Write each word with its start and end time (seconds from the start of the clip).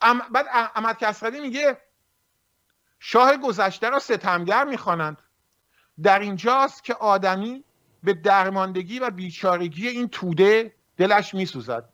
ام... 0.00 0.22
بعد 0.32 0.46
احمد 0.52 0.98
کسروی 0.98 1.40
میگه 1.40 1.78
شاه 2.98 3.36
گذشته 3.36 3.90
را 3.90 3.98
ستمگر 3.98 4.64
می‌خوانند. 4.64 5.22
در 6.02 6.18
اینجاست 6.18 6.84
که 6.84 6.94
آدمی 6.94 7.64
به 8.02 8.14
درماندگی 8.14 8.98
و 8.98 9.10
بیچارگی 9.10 9.88
این 9.88 10.08
توده 10.08 10.74
دلش 10.96 11.34
میسوزد. 11.34 11.88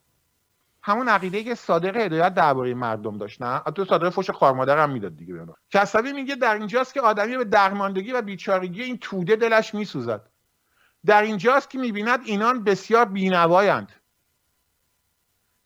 همون 0.83 1.09
عقیده 1.09 1.45
که 1.45 1.55
صادق 1.55 1.97
هدایت 1.97 2.35
درباره 2.35 2.75
مردم 2.75 3.19
داشت 3.19 3.43
نه؟ 3.43 3.61
تو 3.61 3.85
صادق 3.85 4.09
فوش 4.09 4.31
خارمادر 4.31 4.79
هم 4.79 4.91
می‌داد 4.91 5.17
دیگه 5.17 5.35
بیانا 5.35 5.55
کسوی 5.71 6.13
میگه 6.13 6.35
در 6.35 6.55
اینجاست 6.55 6.95
که 6.95 7.01
آدمی 7.01 7.37
به 7.37 7.45
درماندگی 7.45 8.13
و 8.13 8.23
بیچارگی 8.23 8.83
این 8.83 8.99
توده 8.99 9.37
دلش 9.37 9.75
میسوزد. 9.75 10.31
در 11.07 11.23
اینجاست 11.23 11.71
که 11.71 11.79
می‌بیند 11.79 12.21
اینان 12.25 12.65
بسیار 12.65 13.05
بینوایند. 13.05 13.93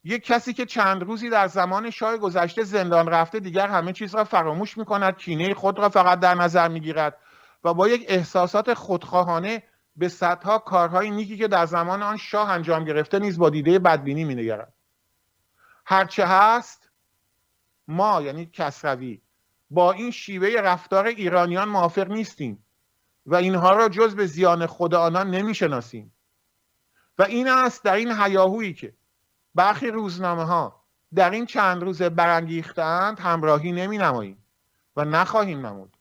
یک 0.05 0.25
کسی 0.25 0.53
که 0.53 0.67
چند 0.67 1.03
روزی 1.03 1.31
در 1.31 1.49
زمان 1.49 1.91
شاه 1.91 2.17
گذشته 2.17 2.63
زندان 2.63 3.09
رفته 3.09 3.41
دیگر 3.41 3.67
همه 3.67 3.93
چیز 3.93 4.15
را 4.15 4.25
فراموش 4.25 4.79
می‌کند 4.79 5.17
کینه 5.17 5.55
خود 5.55 5.79
را 5.79 5.89
فقط 5.89 6.21
در 6.21 6.35
نظر 6.35 6.69
می‌گیرد 6.69 7.19
و 7.65 7.75
با 7.75 7.89
یک 7.89 8.05
احساسات 8.09 8.75
خودخواهانه 8.75 9.63
به 9.97 10.09
صدها 10.09 10.59
کارهای 10.59 11.11
نیکی 11.11 11.37
که 11.37 11.49
در 11.49 11.67
زمان 11.67 12.03
آن 12.03 12.17
شاه 12.17 12.51
انجام 12.51 12.85
گرفته 12.85 13.19
نیز 13.19 13.39
با 13.39 13.51
دیده 13.51 13.79
بدبینی 13.79 14.25
مینگرد. 14.25 14.73
هرچه 15.87 16.27
هست 16.27 16.91
ما 17.89 18.23
یعنی 18.23 18.47
کسروی 18.47 19.21
با 19.71 19.93
این 19.93 20.11
شیوه 20.11 20.49
رفتار 20.49 21.07
ایرانیان 21.07 21.69
موافق 21.69 22.09
نیستیم 22.09 22.65
و 23.27 23.35
اینها 23.35 23.71
را 23.71 23.89
جز 23.89 24.15
به 24.15 24.27
زیان 24.27 24.67
خود 24.67 24.95
آنان 24.95 25.31
نمی‌شناسیم. 25.31 26.15
و 27.19 27.23
این 27.23 27.49
است 27.49 27.85
در 27.85 27.95
این 27.95 28.13
هیاهویی 28.13 28.75
که 28.75 28.95
برخی 29.55 29.91
روزنامه 29.91 30.45
ها 30.45 30.85
در 31.15 31.31
این 31.31 31.47
چند 31.47 31.83
روز 31.83 32.03
برانگیختند 32.03 33.21
همراهی 33.21 33.73
نمی 33.73 33.99
نماییم 33.99 34.45
و 34.97 35.05
نخواهیم 35.05 35.67
نمود. 35.67 35.97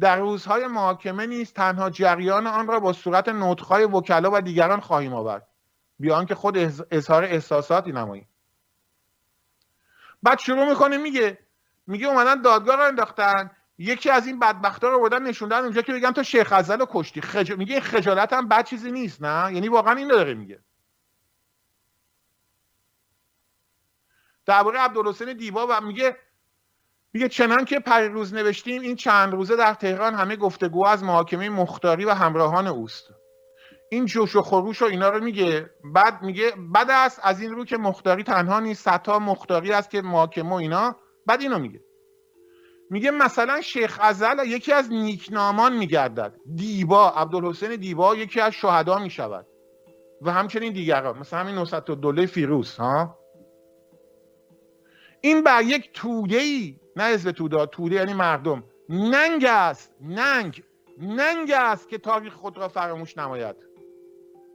در 0.00 0.16
روزهای 0.16 0.66
محاکمه 0.66 1.26
نیز 1.26 1.52
تنها 1.52 1.90
جریان 1.90 2.46
آن 2.46 2.66
را 2.66 2.80
با 2.80 2.92
صورت 2.92 3.28
نطخهای 3.28 3.84
وکلا 3.84 4.30
و 4.32 4.40
دیگران 4.40 4.80
خواهیم 4.80 5.14
آورد 5.14 5.48
بیان 5.98 6.26
که 6.26 6.34
خود 6.34 6.58
اظهار 6.90 7.24
احساساتی 7.24 7.92
نماییم. 7.92 8.28
بعد 10.22 10.38
شروع 10.38 10.68
می‌کنه 10.68 10.96
میگه 10.96 11.38
میگه 11.86 12.06
اومدن 12.06 12.42
دادگاه 12.42 12.76
رو 12.76 12.82
انداختن 12.82 13.50
یکی 13.78 14.10
از 14.10 14.26
این 14.26 14.38
بدبختا 14.38 14.88
رو 14.88 14.98
بودن 14.98 15.22
نشوندن 15.22 15.58
اونجا 15.58 15.82
که 15.82 15.92
بگم 15.92 16.10
تو 16.10 16.22
شیخ 16.22 16.52
ازل 16.52 16.78
رو 16.78 16.86
کشتی 16.90 17.20
خج... 17.20 17.52
میگه 17.52 17.80
خجالت 17.80 18.32
هم 18.32 18.48
بد 18.48 18.64
چیزی 18.64 18.92
نیست 18.92 19.22
نه؟ 19.22 19.54
یعنی 19.54 19.68
واقعا 19.68 19.94
این 19.94 20.08
داره 20.08 20.34
میگه. 20.34 20.60
درباره 24.46 24.78
عبدالحسین 24.78 25.32
دیبا 25.32 25.66
و 25.70 25.80
میگه 25.80 26.16
میگه 27.12 27.28
چنان 27.28 27.64
که 27.64 27.82
روز 27.88 28.34
نوشتیم 28.34 28.82
این 28.82 28.96
چند 28.96 29.32
روزه 29.32 29.56
در 29.56 29.74
تهران 29.74 30.14
همه 30.14 30.36
گفتگو 30.36 30.86
از 30.86 31.04
محاکمه 31.04 31.48
مختاری 31.48 32.04
و 32.04 32.10
همراهان 32.10 32.66
اوست. 32.66 33.04
این 33.90 34.06
جوش 34.06 34.36
و 34.36 34.42
خروش 34.42 34.82
و 34.82 34.84
اینا 34.84 35.08
رو 35.08 35.24
میگه 35.24 35.70
بعد 35.94 36.22
میگه 36.22 36.52
بعد 36.72 36.90
است 36.90 37.20
از 37.22 37.40
این 37.40 37.50
رو 37.50 37.64
که 37.64 37.76
مختاری 37.76 38.22
تنها 38.22 38.60
نیست 38.60 38.88
ستا 38.88 39.18
مختاری 39.18 39.72
است 39.72 39.90
که 39.90 40.02
محاکمه 40.02 40.50
و 40.50 40.54
اینا 40.54 40.96
بعد 41.26 41.40
اینو 41.40 41.58
میگه. 41.58 41.80
میگه 42.90 43.10
مثلا 43.10 43.60
شیخ 43.60 43.98
ازل 44.02 44.46
یکی 44.46 44.72
از 44.72 44.92
نیکنامان 44.92 45.76
میگردد. 45.76 46.34
دیبا 46.54 47.10
عبدالحسین 47.10 47.76
دیبا 47.76 48.16
یکی 48.16 48.40
از 48.40 48.52
شهدا 48.52 48.98
می‌شود. 48.98 49.46
و 50.22 50.32
همچنین 50.32 50.72
دیگران 50.72 51.18
مثلا 51.18 51.38
همین 51.38 51.54
نصرت 51.54 51.84
دوله 51.84 52.26
فیروز 52.26 52.76
ها؟ 52.76 53.18
این 55.24 55.42
بر 55.42 55.62
یک 55.62 55.90
توده 55.92 56.36
ای 56.36 56.76
نه 56.96 57.04
حزب 57.04 57.30
توده 57.30 57.66
توده 57.66 57.96
یعنی 57.96 58.12
مردم. 58.12 58.64
ننگ 58.88 59.44
است 59.44 59.92
ننگ. 60.00 60.62
ننگ 61.00 61.50
است 61.50 61.88
که 61.88 61.98
تاریخ 61.98 62.32
خود 62.34 62.58
را 62.58 62.68
فراموش 62.68 63.18
نماید. 63.18 63.56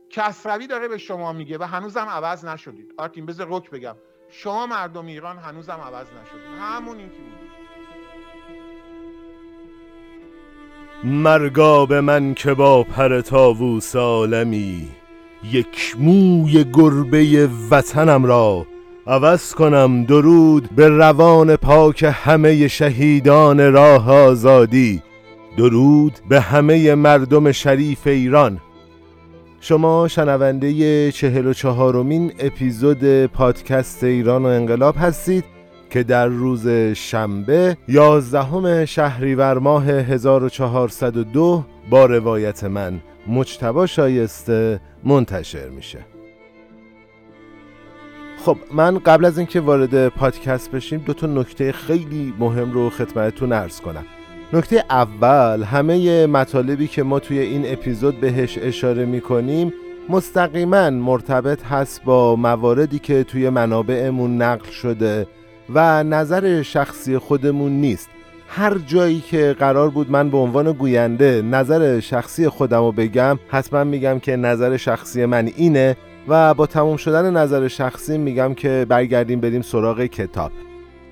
کسروی 0.09 0.67
داره 0.67 0.87
به 0.87 0.97
شما 0.97 1.33
میگه 1.33 1.57
و 1.57 1.63
هنوزم 1.63 2.05
عوض 2.05 2.45
نشدید. 2.45 2.93
آرتین 2.97 3.25
بذار 3.25 3.47
رک 3.49 3.69
بگم. 3.69 3.95
شما 4.29 4.67
مردم 4.67 5.05
ایران 5.05 5.37
هنوزم 5.37 5.79
عوض 5.85 6.07
نشدید. 6.07 6.59
همون 6.59 6.97
این 6.97 7.09
که 7.09 7.15
بود 7.15 7.49
مرگا 11.03 11.85
به 11.85 12.01
من 12.01 12.33
که 12.33 12.53
با 12.53 12.83
پر 12.83 13.21
تاووس 13.21 13.95
عالمی 13.95 14.87
یک 15.43 15.95
موی 15.99 16.63
گربه 16.63 17.49
وطنم 17.71 18.25
را 18.25 18.65
عوض 19.09 19.53
کنم 19.53 20.03
درود 20.03 20.69
به 20.75 20.89
روان 20.89 21.55
پاک 21.55 22.05
همه 22.13 22.67
شهیدان 22.67 23.73
راه 23.73 24.11
آزادی. 24.11 25.01
درود 25.57 26.19
به 26.29 26.41
همه 26.41 26.95
مردم 26.95 27.51
شریف 27.51 28.07
ایران. 28.07 28.59
شما 29.61 30.07
شنونده 30.07 31.11
چهل 31.11 31.47
و 31.47 31.53
چهارمین 31.53 32.33
اپیزود 32.39 33.25
پادکست 33.25 34.03
ایران 34.03 34.43
و 34.43 34.47
انقلاب 34.47 34.95
هستید 34.97 35.43
که 35.89 36.03
در 36.03 36.27
روز 36.27 36.67
شنبه 36.93 37.77
یازدهم 37.87 38.85
شهریور 38.85 39.57
ماه 39.57 39.85
1402 39.89 41.63
با 41.89 42.05
روایت 42.05 42.63
من 42.63 42.99
مجتبا 43.27 43.85
شایسته 43.85 44.79
منتشر 45.03 45.69
میشه. 45.69 46.18
خب 48.45 48.57
من 48.73 48.97
قبل 48.97 49.25
از 49.25 49.37
اینکه 49.37 49.59
وارد 49.59 50.07
پادکست 50.07 50.71
بشیم 50.71 50.99
دو 51.05 51.13
تا 51.13 51.27
نکته 51.27 51.71
خیلی 51.71 52.33
مهم 52.39 52.71
رو 52.71 52.89
خدمتتون 52.89 53.51
ارز 53.51 53.81
کنم. 53.81 54.05
نکته 54.53 54.83
اول 54.89 55.63
همه 55.63 56.25
مطالبی 56.27 56.87
که 56.87 57.03
ما 57.03 57.19
توی 57.19 57.39
این 57.39 57.73
اپیزود 57.73 58.19
بهش 58.19 58.57
اشاره 58.61 59.05
می‌کنیم 59.05 59.73
مستقیما 60.09 60.89
مرتبط 60.89 61.63
هست 61.63 62.03
با 62.03 62.35
مواردی 62.35 62.99
که 62.99 63.23
توی 63.23 63.49
منابعمون 63.49 64.41
نقل 64.41 64.69
شده 64.69 65.27
و 65.73 66.03
نظر 66.03 66.61
شخصی 66.61 67.17
خودمون 67.17 67.71
نیست. 67.71 68.09
هر 68.47 68.77
جایی 68.77 69.19
که 69.19 69.55
قرار 69.59 69.89
بود 69.89 70.11
من 70.11 70.29
به 70.29 70.37
عنوان 70.37 70.71
گوینده 70.71 71.41
نظر 71.41 71.99
شخصی 71.99 72.49
خودم 72.49 72.79
رو 72.79 72.91
بگم 72.91 73.39
حتما 73.47 73.83
میگم 73.83 74.19
که 74.19 74.35
نظر 74.35 74.77
شخصی 74.77 75.25
من 75.25 75.49
اینه 75.55 75.97
و 76.27 76.53
با 76.53 76.65
تموم 76.65 76.97
شدن 76.97 77.37
نظر 77.37 77.67
شخصی 77.67 78.17
میگم 78.17 78.53
که 78.53 78.85
برگردیم 78.89 79.39
بریم 79.39 79.61
سراغ 79.61 80.01
کتاب. 80.01 80.51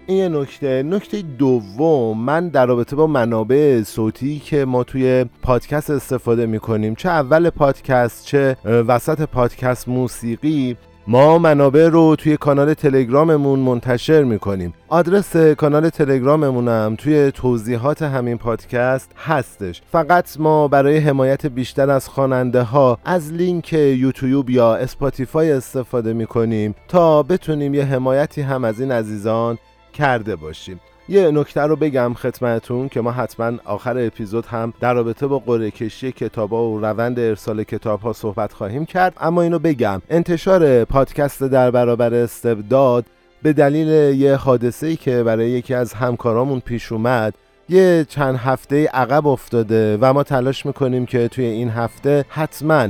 این 0.08 0.18
یه 0.18 0.30
نکته. 0.30 0.84
نکته 0.84 1.22
دوم 1.22 2.18
من 2.18 2.50
در 2.50 2.66
رابطه 2.66 2.96
با 2.96 3.08
منابع 3.08 3.84
صوتی 3.84 4.40
که 4.40 4.66
ما 4.66 4.84
توی 4.84 5.26
پادکست 5.42 5.90
استفاده 5.90 6.46
می‌کنیم 6.46 6.96
چه 6.96 7.10
اول 7.10 7.50
پادکست 7.50 8.26
چه 8.26 8.58
وسط 8.66 9.22
پادکست 9.22 9.88
موسیقی 9.88 10.78
ما 11.10 11.38
منابع 11.38 11.88
رو 11.88 12.16
توی 12.16 12.38
کانال 12.38 12.74
تلگراممون 12.74 13.60
منتشر 13.60 14.24
می‌کنیم. 14.24 14.74
آدرس 14.88 15.38
کانال 15.38 15.90
تلگراممونم 15.90 16.96
توی 16.98 17.32
توضیحات 17.32 18.02
همین 18.02 18.38
پادکست 18.38 19.12
هستش. 19.18 19.82
فقط 19.92 20.40
ما 20.40 20.68
برای 20.68 20.98
حمایت 20.98 21.46
بیشتر 21.46 21.90
از 21.90 22.10
خواننده 22.10 22.62
ها 22.62 22.98
از 23.06 23.34
لینک 23.34 23.74
یوتیوب 23.74 24.50
یا 24.50 24.76
Spotify 24.76 25.52
استفاده 25.52 26.14
می‌کنیم 26.14 26.76
تا 26.88 27.24
بتونیم 27.24 27.74
یه 27.74 27.84
حمایتی 27.86 28.42
هم 28.42 28.64
از 28.64 28.80
این 28.80 28.92
عزیزان 28.92 29.58
کرده 29.94 30.36
باشیم. 30.36 30.80
یه 31.10 31.32
نکته 31.32 31.62
رو 31.62 31.76
بگم 31.76 32.14
خدمتون 32.14 32.90
که 32.90 33.02
ما 33.02 33.12
حتما 33.12 33.52
آخر 33.66 33.98
اپیزود 33.98 34.46
هم 34.46 34.74
در 34.80 34.94
رابطه 34.94 35.28
با 35.28 35.40
قرعه 35.40 35.72
کشی 35.72 36.12
کتابا 36.12 36.70
و 36.70 36.80
روند 36.80 37.20
ارسال 37.20 37.64
کتاب 37.64 38.00
ها 38.00 38.14
صحبت 38.14 38.54
خواهیم 38.54 38.86
کرد. 38.86 39.14
اما 39.20 39.42
اینو 39.42 39.60
بگم 39.60 40.02
انتشار 40.10 40.86
پادکست 40.86 41.44
در 41.44 41.72
برابر 41.72 42.14
استبداد 42.14 43.06
به 43.44 43.54
دلیل 43.54 43.88
یه 44.20 44.36
حادثه 44.36 44.88
ای 44.88 44.96
که 44.96 45.24
برای 45.24 45.50
یکی 45.50 45.74
از 45.74 45.94
همکارامون 45.94 46.60
پیش 46.60 46.92
اومد 46.92 47.34
یه 47.70 48.06
چند 48.10 48.36
هفته 48.36 48.88
عقب 48.88 49.28
افتاده 49.28 49.98
و 50.02 50.14
ما 50.14 50.24
تلاش 50.24 50.66
می‌کنیم 50.66 51.06
که 51.06 51.28
توی 51.28 51.46
این 51.46 51.70
هفته 51.70 52.26
حتما 52.30 52.88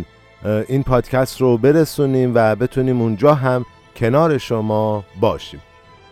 این 0.67 0.83
پادکست 0.83 1.41
رو 1.41 1.57
برسونیم 1.57 2.31
و 2.35 2.55
بتونیم 2.55 3.01
اونجا 3.01 3.33
هم 3.33 3.65
کنار 3.95 4.37
شما 4.37 5.03
باشیم. 5.19 5.61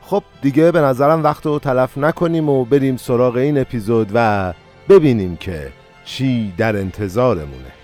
خب 0.07 0.23
دیگه 0.41 0.71
به 0.71 0.81
نظرم 0.81 1.23
وقت 1.23 1.45
رو 1.45 1.59
تلف 1.59 1.97
نکنیم 1.97 2.49
و 2.49 2.65
بریم 2.65 2.97
سراغ 2.97 3.35
این 3.35 3.57
اپیزود 3.57 4.11
و 4.13 4.53
ببینیم 4.89 5.35
که 5.35 5.71
چی 6.05 6.53
در 6.57 6.77
انتظارمونه. 6.77 7.74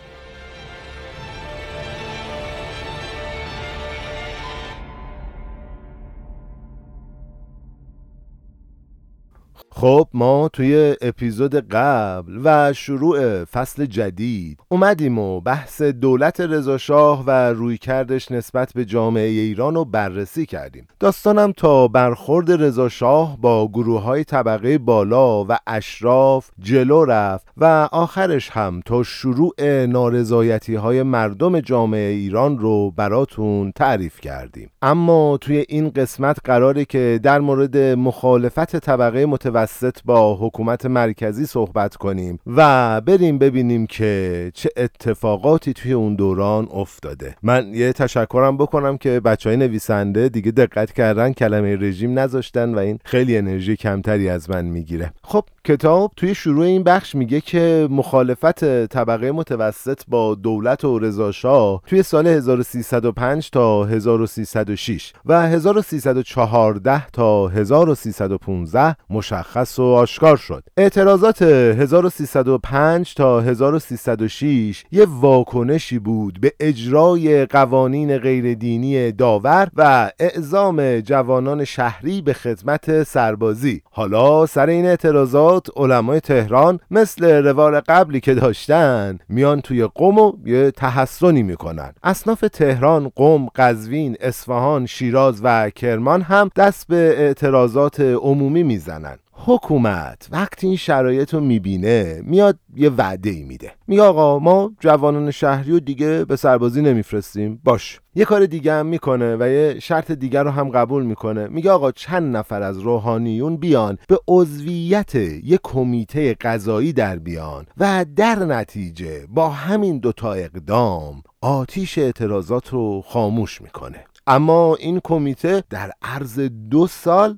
خب 9.73 10.07
ما 10.13 10.49
توی 10.53 10.95
اپیزود 11.01 11.55
قبل 11.55 12.39
و 12.43 12.73
شروع 12.73 13.43
فصل 13.43 13.85
جدید 13.85 14.59
اومدیم 14.69 15.19
و 15.19 15.41
بحث 15.41 15.81
دولت 15.81 16.41
رضاشاه 16.41 17.23
و 17.27 17.31
رویکردش 17.31 18.31
نسبت 18.31 18.73
به 18.73 18.85
جامعه 18.85 19.27
ایران 19.27 19.75
رو 19.75 19.85
بررسی 19.85 20.45
کردیم. 20.45 20.87
داستانم 20.99 21.51
تا 21.51 21.87
برخورد 21.87 22.51
رضاشاه 22.51 23.37
با 23.41 23.67
گروه 23.67 24.01
های 24.01 24.23
طبقه 24.23 24.77
بالا 24.77 25.43
و 25.43 25.57
اشراف 25.67 26.49
جلو 26.59 27.05
رفت 27.05 27.47
و 27.57 27.89
آخرش 27.91 28.49
هم 28.49 28.81
تا 28.85 29.03
شروع 29.03 29.85
نارضایتی 29.85 30.75
های 30.75 31.03
مردم 31.03 31.59
جامعه 31.59 32.09
ایران 32.11 32.59
رو 32.59 32.91
براتون 32.91 33.71
تعریف 33.71 34.19
کردیم. 34.19 34.69
اما 34.81 35.37
توی 35.41 35.65
این 35.69 35.89
قسمت 35.89 36.37
قراره 36.43 36.85
که 36.85 37.19
در 37.23 37.39
مورد 37.39 37.77
مخالفت 37.77 38.75
طبقه 38.75 39.25
متوسط 39.25 39.60
متوسط 39.61 39.97
با 40.05 40.35
حکومت 40.35 40.85
مرکزی 40.85 41.45
صحبت 41.45 41.95
کنیم 41.95 42.39
و 42.47 43.01
بریم 43.01 43.37
ببینیم 43.37 43.87
که 43.87 44.51
چه 44.53 44.69
اتفاقاتی 44.77 45.73
توی 45.73 45.93
اون 45.93 46.15
دوران 46.15 46.67
افتاده. 46.73 47.35
من 47.43 47.73
یه 47.73 47.93
تشکرم 47.93 48.57
بکنم 48.57 48.97
که 48.97 49.19
بچه 49.19 49.49
های 49.49 49.57
نویسنده 49.57 50.29
دیگه 50.29 50.51
دقت 50.51 50.91
کردن 50.91 51.33
کلمه 51.33 51.75
رژیم 51.75 52.19
نذاشتن 52.19 52.75
و 52.75 52.77
این 52.77 52.99
خیلی 53.05 53.37
انرژی 53.37 53.75
کمتری 53.75 54.29
از 54.29 54.49
من 54.49 54.65
می‌گیره. 54.65 55.13
خب 55.23 55.43
کتاب 55.65 56.11
توی 56.17 56.35
شروع 56.35 56.65
این 56.65 56.83
بخش 56.83 57.15
میگه 57.15 57.41
که 57.41 57.87
مخالفت 57.91 58.85
طبقه 58.85 59.31
متوسط 59.31 60.01
با 60.07 60.35
دولت 60.35 60.85
و 60.85 60.99
رضاشاه 60.99 61.81
توی 61.87 62.03
سال 62.03 62.27
1305 62.27 63.49
تا 63.49 63.83
1306 63.83 65.13
و 65.25 65.41
1314 65.41 67.07
تا 67.07 67.47
1315 67.47 68.95
مشخص 69.09 69.79
و 69.79 69.83
آشکار 69.83 70.37
شد. 70.37 70.63
اعتراضات 70.77 71.41
1305 71.41 73.13
تا 73.13 73.41
1306 73.41 74.83
یه 74.91 75.05
واکنشی 75.09 75.99
بود 75.99 76.41
به 76.41 76.53
اجرای 76.59 77.45
قوانین 77.45 78.17
غیردینی 78.17 79.11
داور 79.11 79.67
و 79.75 80.11
اعزام 80.19 80.99
جوانان 80.99 81.65
شهری 81.65 82.21
به 82.21 82.33
خدمت 82.33 83.03
سربازی. 83.03 83.81
حالا 83.91 84.45
سر 84.45 84.67
این 84.67 84.85
اعتراضات 84.85 85.50
علمای 85.75 86.19
تهران 86.19 86.79
مثل 86.91 87.25
روال 87.45 87.79
قبلی 87.79 88.19
که 88.19 88.33
داشتن 88.33 89.19
میان 89.29 89.61
توی 89.61 89.87
قم 89.95 90.17
و 90.17 90.33
یه 90.45 90.71
تحسنی 90.71 91.43
می‌کنن. 91.43 91.93
اصناف 92.03 92.45
تهران، 92.53 93.11
قم، 93.15 93.45
قزوین، 93.45 94.17
اصفهان، 94.21 94.85
شیراز 94.85 95.41
و 95.43 95.69
کرمان 95.69 96.21
هم 96.21 96.49
دست 96.55 96.87
به 96.87 97.15
اعتراضات 97.17 97.99
عمومی 97.99 98.63
می‌زنن. 98.63 99.17
حکومت 99.45 100.27
وقتی 100.31 100.67
این 100.67 100.75
شرایط 100.75 101.33
رو 101.33 101.39
می‌بینه 101.39 102.21
میاد 102.25 102.59
یه 102.75 102.89
وعده 102.89 103.29
ای 103.29 103.43
میده. 103.43 103.71
میگه 103.87 104.01
آقا 104.01 104.39
ما 104.39 104.71
جوانان 104.79 105.31
شهری 105.31 105.71
و 105.71 105.79
دیگه 105.79 106.25
به 106.25 106.35
سربازی 106.35 106.81
نمیفرستیم. 106.81 107.61
باش. 107.63 107.99
یه 108.15 108.25
کار 108.25 108.45
دیگه 108.45 108.73
هم 108.73 108.85
می‌کنه 108.85 109.37
و 109.39 109.49
یه 109.49 109.79
شرط 109.79 110.11
دیگر 110.11 110.43
رو 110.43 110.49
هم 110.49 110.69
قبول 110.69 111.03
می‌کنه. 111.03 111.47
میگه 111.47 111.71
آقا 111.71 111.91
چند 111.91 112.37
نفر 112.37 112.61
از 112.61 112.79
روحانیون 112.79 113.57
بیان 113.57 113.97
به 114.07 114.19
عضویت 114.27 115.15
یه 115.15 115.59
کمیته 115.63 116.33
قضایی 116.33 116.93
در 116.93 117.19
بیان 117.19 117.65
و 117.77 118.05
در 118.15 118.35
نتیجه 118.35 119.25
با 119.29 119.49
همین 119.49 119.97
دوتا 119.97 120.33
اقدام 120.33 121.23
آتیش 121.41 121.97
اعتراضات 121.97 122.69
رو 122.69 123.01
خاموش 123.01 123.61
می‌کنه. 123.61 124.03
اما 124.27 124.75
این 124.75 125.01
کمیته 125.03 125.63
در 125.69 125.91
عرض 126.01 126.39
دو 126.69 126.87
سال 126.87 127.37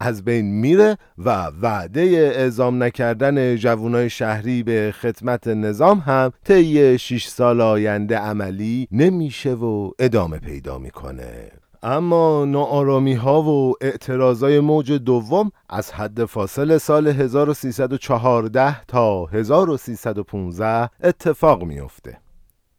از 0.00 0.24
بین 0.24 0.60
میره 0.60 0.98
و 1.18 1.46
وعده 1.62 2.00
اعزام 2.36 2.82
نکردن 2.82 3.56
جوانای 3.56 4.10
شهری 4.10 4.62
به 4.62 4.94
خدمت 5.00 5.48
نظام 5.48 5.98
هم 5.98 6.32
طی 6.44 6.98
6 6.98 7.26
سال 7.26 7.60
آینده 7.60 8.18
عملی 8.18 8.88
نمیشه 8.92 9.54
و 9.54 9.90
ادامه 9.98 10.38
پیدا 10.38 10.78
می‌کنه. 10.78 11.50
اما 11.82 12.44
ناآرامی 12.44 13.14
ها 13.14 13.42
و 13.42 13.74
اعتراضای 13.80 14.60
موج 14.60 14.92
دوم 14.92 15.50
از 15.68 15.92
حد 15.92 16.24
فاصل 16.24 16.78
سال 16.78 17.08
1314 17.08 18.84
تا 18.84 19.24
1315 19.24 20.90
اتفاق 21.02 21.64
میافته. 21.64 22.18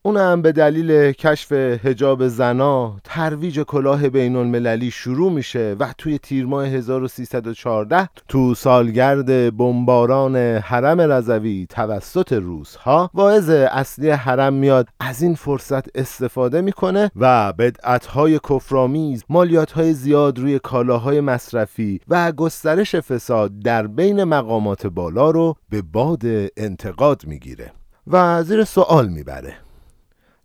اونم 0.03 0.41
به 0.41 0.51
دلیل 0.51 1.11
کشف 1.11 1.51
هجاب 1.51 2.27
زنا 2.27 2.95
ترویج 3.03 3.59
کلاه 3.59 4.09
بین 4.09 4.35
المللی 4.35 4.91
شروع 4.91 5.31
میشه 5.31 5.75
و 5.79 5.93
توی 5.97 6.17
تیر 6.17 6.45
ماه 6.45 6.67
1314 6.67 8.09
تو 8.27 8.55
سالگرد 8.55 9.57
بمباران 9.57 10.35
حرم 10.37 11.01
رضوی 11.01 11.67
توسط 11.69 12.33
روس 12.33 12.75
ها 12.75 13.09
واعظ 13.13 13.49
اصلی 13.49 14.09
حرم 14.09 14.53
میاد 14.53 14.87
از 14.99 15.21
این 15.21 15.35
فرصت 15.35 15.97
استفاده 15.97 16.61
می‌کنه 16.61 17.11
و 17.15 17.53
بدعتهای 17.53 18.39
کفرآمیز 18.49 19.23
مالیاتهای 19.29 19.93
زیاد 19.93 20.39
روی 20.39 20.59
کالاهای 20.59 21.21
مصرفی 21.21 21.99
و 22.07 22.31
گسترش 22.31 22.95
فساد 22.95 23.59
در 23.59 23.87
بین 23.87 24.23
مقامات 24.23 24.87
بالا 24.87 25.31
رو 25.31 25.55
به 25.69 25.81
باد 25.81 26.21
انتقاد 26.57 27.21
می‌گیره 27.25 27.71
و 28.07 28.43
زیر 28.43 28.63
سوال 28.63 29.07
می‌بره. 29.07 29.53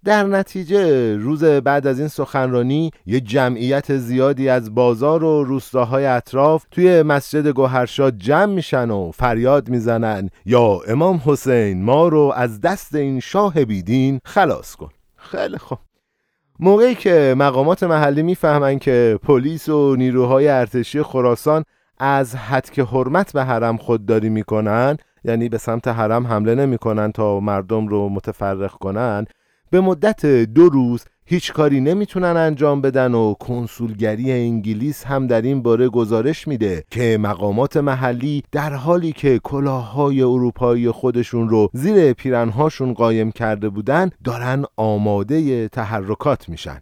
در 0.07 0.25
نتیجه 0.25 1.17
روز 1.17 1.45
بعد 1.45 1.87
از 1.87 1.99
این 1.99 2.09
سخنرانی 2.09 2.91
یه 3.07 3.21
جمعیت 3.21 3.97
زیادی 3.97 4.49
از 4.49 4.75
بازار 4.75 5.25
و 5.25 5.45
روستاهای 5.45 6.07
اطراف 6.07 6.65
توی 6.71 7.03
مسجد 7.03 7.47
گوهرشاد 7.47 8.19
جمع 8.19 8.55
میشن 8.55 8.91
و 8.91 9.11
فریاد 9.11 9.69
می‌زنن 9.69 10.31
یا 10.45 10.81
امام 10.89 11.21
حسین 11.25 11.83
ما 11.83 12.09
رو 12.09 12.33
از 12.37 12.61
دست 12.61 12.95
این 12.95 13.21
شاه 13.21 13.65
بیدین 13.65 14.21
خلاص 14.25 14.75
کن. 14.75 14.89
خیلی 15.17 15.59
خوب. 15.59 15.79
موقعی 16.61 16.95
که 16.95 17.35
مقامات 17.39 17.83
محلی 17.83 18.23
می‌فهمن 18.23 18.79
که 18.79 19.19
پلیس 19.23 19.69
و 19.69 19.97
نیروهای 19.97 20.49
ارتشی 20.49 21.03
خراسان 21.03 21.65
از 21.99 22.37
حد 22.37 22.79
حرمت 22.79 23.33
به 23.33 23.45
حرم 23.45 23.77
خودداری 23.77 24.29
می‌کنن 24.29 24.97
یعنی 25.25 25.49
به 25.49 25.59
سمت 25.59 25.89
حرم 25.89 26.27
حمله 26.27 26.55
نمی‌کنن 26.55 27.13
تا 27.13 27.41
مردم 27.41 27.89
رو 27.89 28.09
متفرق 28.09 28.73
کنن 28.73 29.27
به 29.71 29.81
مدت 29.81 30.27
دو 30.27 30.69
روز 30.69 31.05
هیچ 31.29 31.53
کاری 31.53 31.81
نمی‌تونن 31.81 32.37
انجام 32.37 32.81
بدن 32.81 33.15
و 33.15 33.35
کنسولگری 33.35 34.33
انگلیس 34.33 35.05
هم 35.05 35.27
در 35.27 35.43
این 35.43 35.63
باره 35.63 35.89
گزارش 35.89 36.49
میده 36.49 36.85
که 36.91 37.19
مقامات 37.21 37.77
محلی 37.77 38.43
در 38.53 38.75
حالی 38.75 39.13
که 39.13 39.39
کلاههای 39.39 40.23
اروپایی 40.23 40.91
خودشون 40.91 41.49
رو 41.49 41.69
زیر 41.73 42.13
پیرنهاشون 42.13 42.95
قایم 42.95 43.33
کرده 43.33 43.69
بودن 43.69 44.11
دارن 44.25 44.65
آماده 44.77 45.69
تحرکات 45.69 46.49
میشن. 46.49 46.81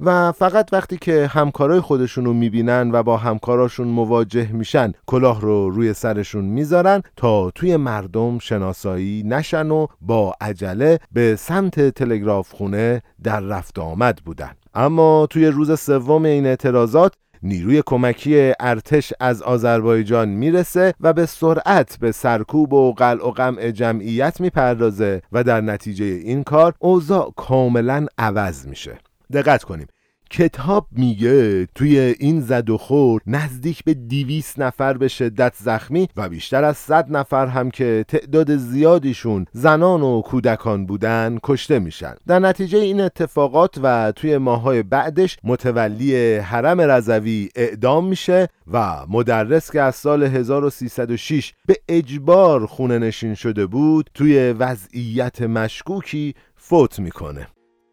و 0.00 0.32
فقط 0.32 0.68
وقتی 0.72 0.96
که 0.96 1.26
همکارای 1.26 1.80
خودشون 1.80 2.24
رو 2.24 2.32
می‌بینن 2.32 2.90
و 2.92 3.02
با 3.02 3.16
همکاراشون 3.16 3.88
مواجه 3.88 4.52
میشن 4.52 4.92
کلاه 5.06 5.40
رو 5.40 5.70
روی 5.70 5.92
سرشون 5.92 6.44
می‌ذارن 6.44 7.02
تا 7.16 7.50
توی 7.50 7.76
مردم 7.76 8.38
شناسایی 8.38 9.22
نشن 9.22 9.70
و 9.70 9.86
با 10.00 10.34
عجله 10.40 10.98
به 11.12 11.36
سمت 11.36 11.80
تلگراف 11.80 12.52
خونه 12.52 13.02
در 13.22 13.40
رفت 13.40 13.78
آمد 13.78 14.20
بودن. 14.24 14.50
اما 14.74 15.26
توی 15.30 15.46
روز 15.46 15.80
سوم 15.80 16.24
این 16.24 16.46
اعتراضات 16.46 17.14
نیروی 17.42 17.82
کمکی 17.86 18.52
ارتش 18.60 19.12
از 19.20 19.42
آذربایجان 19.42 20.28
می‌رسه 20.28 20.94
و 21.00 21.12
به 21.12 21.26
سرعت 21.26 21.98
به 22.00 22.12
سرکوب 22.12 22.72
و 22.72 22.92
قلع 22.92 23.26
و 23.26 23.30
قمع 23.30 23.70
جمعیت 23.70 24.40
می‌پردازه 24.40 25.22
و 25.32 25.44
در 25.44 25.60
نتیجه 25.60 26.04
این 26.04 26.42
کار 26.42 26.74
اوضاع 26.78 27.32
کاملا 27.36 28.06
عوض 28.18 28.66
میشه. 28.66 28.98
دقت 29.32 29.64
کنیم. 29.64 29.86
کتاب 30.30 30.86
میگه 30.92 31.66
توی 31.66 31.98
این 31.98 32.40
زد 32.40 32.70
و 32.70 32.78
خور 32.78 33.20
نزدیک 33.26 33.84
به 33.84 33.94
دیویس 33.94 34.58
نفر 34.58 34.96
به 34.96 35.08
شدت 35.08 35.54
زخمی 35.56 36.08
و 36.16 36.28
بیشتر 36.28 36.64
از 36.64 36.76
صد 36.76 37.16
نفر 37.16 37.46
هم 37.46 37.70
که 37.70 38.04
تعداد 38.08 38.56
زیادیشون 38.56 39.46
زنان 39.52 40.02
و 40.02 40.22
کودکان 40.22 40.86
بودن 40.86 41.38
کشته 41.42 41.78
میشن. 41.78 42.14
در 42.26 42.38
نتیجه 42.38 42.78
این 42.78 43.00
اتفاقات 43.00 43.78
و 43.82 44.12
توی 44.16 44.38
ماهای 44.38 44.82
بعدش 44.82 45.36
متولی 45.44 46.34
حرم 46.36 46.80
رضوی 46.80 47.48
اعدام 47.56 48.06
میشه 48.06 48.48
و 48.72 49.06
مدرس 49.08 49.72
که 49.72 49.80
از 49.80 49.94
سال 49.94 50.22
1306 50.22 51.52
به 51.66 51.76
اجبار 51.88 52.66
خونه 52.66 52.98
نشین 52.98 53.34
شده 53.34 53.66
بود 53.66 54.10
توی 54.14 54.52
وضعیت 54.52 55.42
مشکوکی 55.42 56.34
فوت 56.56 56.98
می‌کنه. 56.98 57.46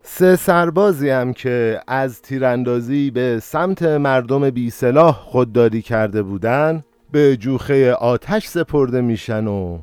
سه 0.05 0.35
سربازی 0.35 1.09
هم 1.09 1.33
که 1.33 1.81
از 1.87 2.21
تیراندازی 2.21 3.11
به 3.11 3.39
سمت 3.43 3.83
مردم 3.83 4.49
بی 4.49 4.69
سلاح 4.69 5.15
خودداری 5.15 5.81
کرده 5.81 6.23
بودن 6.23 6.83
به 7.11 7.37
جوخه 7.37 7.93
آتش 7.93 8.47
سپرده 8.47 9.01
میشن 9.01 9.47
و 9.47 9.79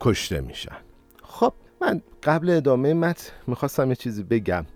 کشته 0.00 0.40
میشن. 0.40 0.76
خب 1.22 1.52
من 1.80 2.02
قبل 2.22 2.50
ادامه 2.50 2.94
مت 2.94 3.32
می‌خواستم 3.46 3.88
یه 3.88 3.94
چیزی 3.94 4.22
بگم. 4.22 4.66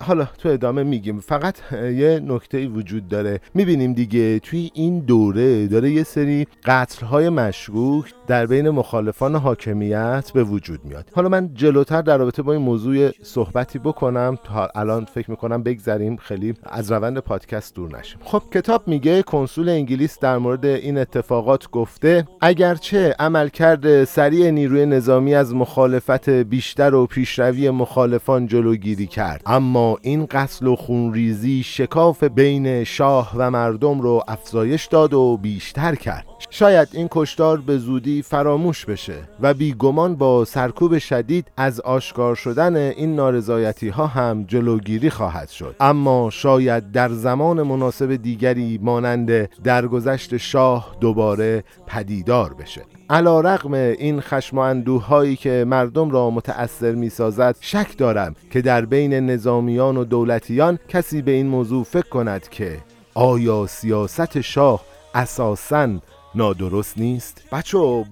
حالا 0.00 0.28
تو 0.38 0.48
ادامه 0.48 0.82
میگیم. 0.82 1.20
فقط 1.20 1.72
یه 1.72 2.20
نکته 2.26 2.66
وجود 2.66 3.08
داره. 3.08 3.40
می‌بینیم 3.54 3.92
دیگه 3.92 4.38
توی 4.38 4.70
این 4.74 5.00
دوره 5.00 5.66
داره 5.66 5.90
یه 5.90 6.02
سری 6.02 6.46
قتلهای 6.64 7.28
مشکوک 7.28 8.04
در 8.26 8.46
بین 8.46 8.70
مخالفان 8.70 9.34
حاکمیت 9.34 10.30
به 10.34 10.44
وجود 10.44 10.84
میاد. 10.84 11.10
حالا 11.14 11.28
من 11.28 11.50
جلوتر 11.54 12.02
در 12.02 12.18
رابطه 12.18 12.42
با 12.42 12.52
این 12.52 12.62
موضوع 12.62 13.10
صحبتی 13.22 13.78
بکنم. 13.78 14.38
تا 14.44 14.68
الان 14.74 15.04
فکر 15.04 15.30
می‌کنم 15.30 15.62
بگذریم 15.62 16.16
خیلی 16.16 16.54
از 16.62 16.92
روند 16.92 17.18
پادکست 17.18 17.74
دور 17.74 17.98
نشیم. 17.98 18.18
خب 18.24 18.42
کتاب 18.52 18.88
میگه 18.88 19.22
کنسول 19.22 19.68
انگلیس 19.68 20.18
در 20.18 20.38
مورد 20.38 20.64
این 20.64 20.98
اتفاقات 20.98 21.70
گفته 21.70 22.24
اگرچه 22.40 23.14
عملکرد 23.18 24.04
سریع 24.04 24.50
نیروی 24.50 24.86
نظامی 24.86 25.34
از 25.34 25.54
مخالفت 25.54 26.28
بیشتر 26.28 26.94
و 26.94 27.06
پیشروی 27.06 27.70
مخالفان 27.70 28.46
جلوگیری 28.46 29.06
کرد 29.06 29.42
اما 29.46 29.83
این 30.02 30.26
قتل 30.26 30.66
و 30.66 30.76
خونریزی 30.76 31.62
شکاف 31.62 32.24
بین 32.24 32.84
شاه 32.84 33.32
و 33.36 33.50
مردم 33.50 34.00
رو 34.00 34.22
افزایش 34.28 34.86
داد 34.86 35.14
و 35.14 35.36
بیشتر 35.36 35.94
کرد. 35.94 36.26
شاید 36.50 36.88
این 36.92 37.08
کشتار 37.10 37.60
به 37.60 37.78
زودی 37.78 38.22
فراموش 38.22 38.84
بشه 38.84 39.18
و 39.40 39.54
بیگمان 39.54 40.16
با 40.16 40.44
سرکوب 40.44 40.98
شدید 40.98 41.50
از 41.56 41.80
آشکار 41.80 42.34
شدن 42.34 42.76
این 42.76 43.16
نارضایتی 43.16 43.88
ها 43.88 44.06
هم 44.06 44.44
جلوگیری 44.48 45.10
خواهد 45.10 45.48
شد. 45.48 45.76
اما 45.80 46.30
شاید 46.30 46.92
در 46.92 47.08
زمان 47.08 47.62
مناسب 47.62 48.16
دیگری 48.16 48.78
مانند 48.82 49.48
درگذشت 49.62 50.36
شاه 50.36 50.96
دوباره 51.00 51.64
پدیدار 51.86 52.54
بشه. 52.54 52.82
علا 53.14 53.40
رقم 53.40 53.72
این 53.74 54.20
خشم 54.20 54.56
و 54.56 54.60
اندوه 54.60 55.06
هایی 55.06 55.36
که 55.36 55.64
مردم 55.68 56.10
را 56.10 56.30
متأثر 56.30 56.92
می 56.92 57.08
سازد 57.08 57.56
شک 57.60 57.98
دارم 57.98 58.34
که 58.50 58.62
در 58.62 58.84
بین 58.84 59.12
نظامیان 59.14 59.96
و 59.96 60.04
دولتیان 60.04 60.78
کسی 60.88 61.22
به 61.22 61.30
این 61.30 61.46
موضوع 61.46 61.84
فکر 61.84 62.08
کند 62.08 62.48
که 62.48 62.78
آیا 63.14 63.66
سیاست 63.66 64.40
شاه 64.40 64.84
اساساً 65.14 65.88
نادرست 66.36 66.98
نیست؟ 66.98 67.42
بچه 67.52 68.04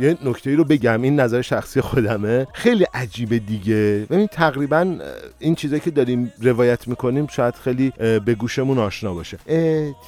یه 0.00 0.18
نکته 0.24 0.56
رو 0.56 0.64
بگم 0.64 1.02
این 1.02 1.20
نظر 1.20 1.42
شخصی 1.42 1.80
خودمه. 1.80 2.46
خیلی 2.52 2.86
عجیبه 2.94 3.38
دیگه. 3.38 4.06
ببین 4.10 4.26
تقریبا 4.26 4.96
این 5.38 5.54
چیزایی 5.54 5.80
که 5.80 5.90
داریم 5.90 6.32
روایت 6.40 6.88
می‌کنیم 6.88 7.26
شاید 7.26 7.54
خیلی 7.54 7.92
به 7.98 8.34
گوشمون 8.38 8.78
آشنا 8.78 9.14
باشه. 9.14 9.38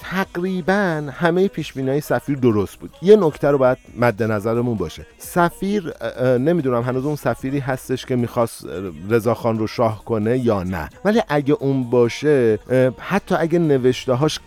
تقریبا 0.02 1.10
همه 1.12 1.48
پیش 1.48 1.76
های 1.76 2.00
سفیر 2.00 2.38
درست 2.38 2.76
بود. 2.76 2.90
یه 3.02 3.16
نکته 3.16 3.48
رو 3.48 3.58
باید 3.58 3.78
مد 3.98 4.22
نظرمون 4.22 4.76
باشه. 4.76 5.06
سفیر 5.18 5.92
نمی‌دونم 6.38 6.82
هنوز 6.82 7.04
اون 7.04 7.16
سفیری 7.16 7.58
هستش 7.58 8.06
که 8.06 8.16
می‌خواست 8.16 8.66
رضاخان 9.10 9.58
رو 9.58 9.66
شاه 9.66 10.04
کنه 10.04 10.38
یا 10.38 10.62
نه. 10.62 10.88
ولی 11.04 11.22
اگه 11.28 11.54
اون 11.60 11.90
باشه 11.90 12.58
حتی 12.98 13.34
اگه 13.34 13.58
نوشته 13.58 14.12
هاش 14.12 14.40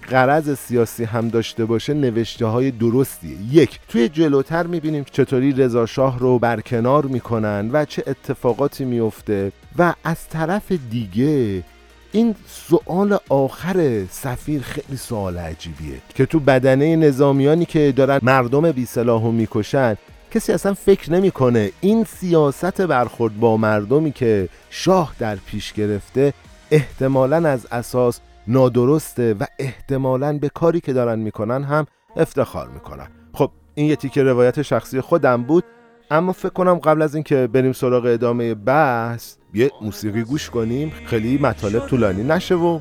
سیاسی 0.56 1.04
هم 1.04 1.30
داشته 1.30 1.66
باشه 1.66 1.94
نوشته 1.94 2.46
های 2.46 2.72
درست 2.72 2.97
درستیه. 2.98 3.38
یک 3.52 3.80
توی 3.88 4.10
جلوتر 4.10 4.68
می‌بینیم 4.68 5.06
چطوری 5.12 5.52
رضا 5.52 5.86
شاه 5.86 6.20
رو 6.20 6.40
برکنار 6.40 7.06
می‌کنن 7.06 7.70
و 7.74 7.86
چه 7.86 8.04
اتفاقاتی 8.08 8.86
میفته 8.86 9.52
و 9.78 9.94
از 10.04 10.30
طرف 10.30 10.72
دیگه 10.72 11.64
این 12.12 12.36
سوال 12.48 13.18
آخر 13.30 14.06
سفیر 14.10 14.62
خیلی 14.62 14.98
سوال 14.98 15.38
عجیبیه 15.38 15.98
که 16.16 16.26
تو 16.26 16.40
بدنه 16.40 16.96
نظامیانی 16.96 17.66
که 17.66 17.94
دارن 17.96 18.20
مردم 18.24 18.72
بی 18.72 18.86
سلاح 18.86 19.32
می‌کشن 19.32 19.96
کسی 20.32 20.54
اصلا 20.54 20.74
فکر 20.74 21.12
نمی‌کنه 21.12 21.72
این 21.82 22.04
سیاست 22.04 22.82
برخورد 22.82 23.40
با 23.40 23.58
مردمی 23.58 24.12
که 24.12 24.50
شاه 24.70 25.14
در 25.20 25.36
پیش 25.36 25.74
گرفته 25.74 26.34
احتمالا 26.72 27.50
از 27.50 27.68
اساس 27.72 28.20
نادرسته 28.48 29.34
و 29.34 29.46
احتمالا 29.60 30.38
به 30.38 30.50
کاری 30.50 30.80
که 30.80 30.94
دارن 30.94 31.20
می‌کنن 31.20 31.64
هم 31.64 31.88
افتخار 32.18 32.68
می‌کنن 32.68 33.08
خب 33.34 33.52
این 33.76 33.88
یه 33.88 33.96
تیکه 33.96 34.24
روایت 34.24 34.62
شخصی 34.62 35.02
خودم 35.02 35.44
بود 35.44 35.64
اما 36.12 36.32
فکر 36.32 36.50
کنم 36.50 36.76
قبل 36.76 37.02
از 37.02 37.16
اینکه 37.16 37.48
بریم 37.48 37.74
سراغ 37.74 38.06
ادامه 38.06 38.56
بحث 38.56 39.36
یه 39.54 39.72
موسیقی 39.82 40.24
گوش 40.24 40.50
کنیم. 40.50 40.92
خیلی 41.06 41.38
مطالب 41.38 41.86
طولانی 41.86 42.24
نشه 42.24 42.56
و 42.56 42.80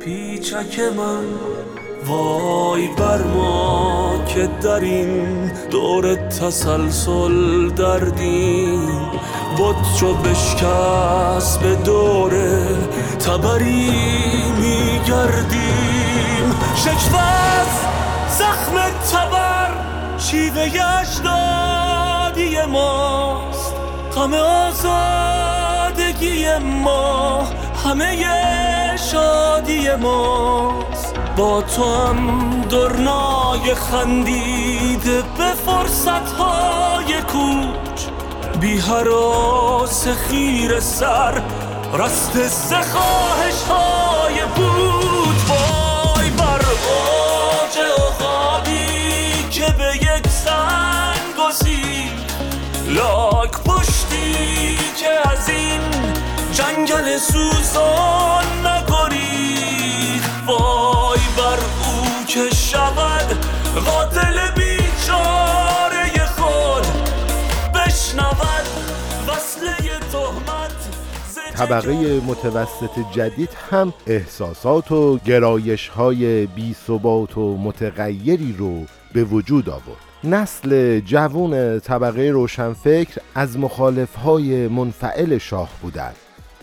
پیچک 0.00 0.80
من 0.96 1.24
وای 2.06 2.88
بر 2.98 3.22
ما 3.22 4.24
که 4.28 4.48
در 4.62 4.80
این 4.80 5.50
دور 5.70 6.14
تسلسل 6.14 7.68
دردیم. 7.68 8.86
بود 9.56 9.76
چو 10.00 10.14
بشکست 10.14 11.60
به 11.60 11.76
دور 11.76 12.32
تبری 13.18 13.90
میگردیم. 14.60 16.05
شکوست 16.76 17.86
زخم 18.28 18.74
تبر 19.12 19.70
شیوه 20.18 20.62
اجدادی 21.00 22.64
ماست. 22.72 23.74
غم 24.16 24.34
آزادگی 24.34 25.38
ما 26.58 27.48
همه 27.84 28.26
شادی 28.96 29.94
ماست. 29.94 31.14
با 31.36 31.62
تو 31.62 31.84
هم 31.84 32.60
درنای 32.70 33.74
خندیده 33.74 35.22
به 35.38 35.52
فرصت 35.66 36.32
های 36.38 37.22
کوچ. 37.22 38.02
بی 38.60 38.78
حراس 38.78 40.08
خیر 40.08 40.80
سر 40.80 41.42
رست 41.98 42.48
سخواهش 42.48 43.62
های 43.68 44.40
بود. 44.56 44.75
لاک 52.96 53.50
پشتی 53.50 54.76
که 54.96 55.30
از 55.30 55.48
این 55.48 55.80
جنگل 56.52 57.18
سوزان 57.18 58.66
نگرید 58.66 60.22
وای 60.46 61.20
بر 61.36 61.58
او 61.58 62.24
که 62.26 62.54
شود 62.54 63.36
قاتل 63.86 64.50
بیچاره 64.50 66.26
خود. 66.36 66.86
بشنود 67.74 68.66
وصله 69.28 69.98
تهمت 70.12 71.56
طبقه 71.56 72.20
متوسط 72.20 73.12
جدید 73.12 73.50
هم 73.70 73.92
احساسات 74.06 74.92
و 74.92 75.18
گرایش 75.18 75.88
های 75.88 76.46
بی 76.46 76.76
ثبات 76.86 77.38
و 77.38 77.56
متغیری 77.56 78.54
رو 78.58 78.84
به 79.12 79.24
وجود 79.24 79.68
آورد. 79.68 80.05
نسل 80.24 81.00
جوون 81.00 81.80
طبقه 81.80 82.30
روشنفکر 82.30 83.20
از 83.34 83.58
مخالف 83.58 84.14
های 84.14 84.68
منفعل 84.68 85.38
شاه 85.38 85.70
بودند. 85.82 86.16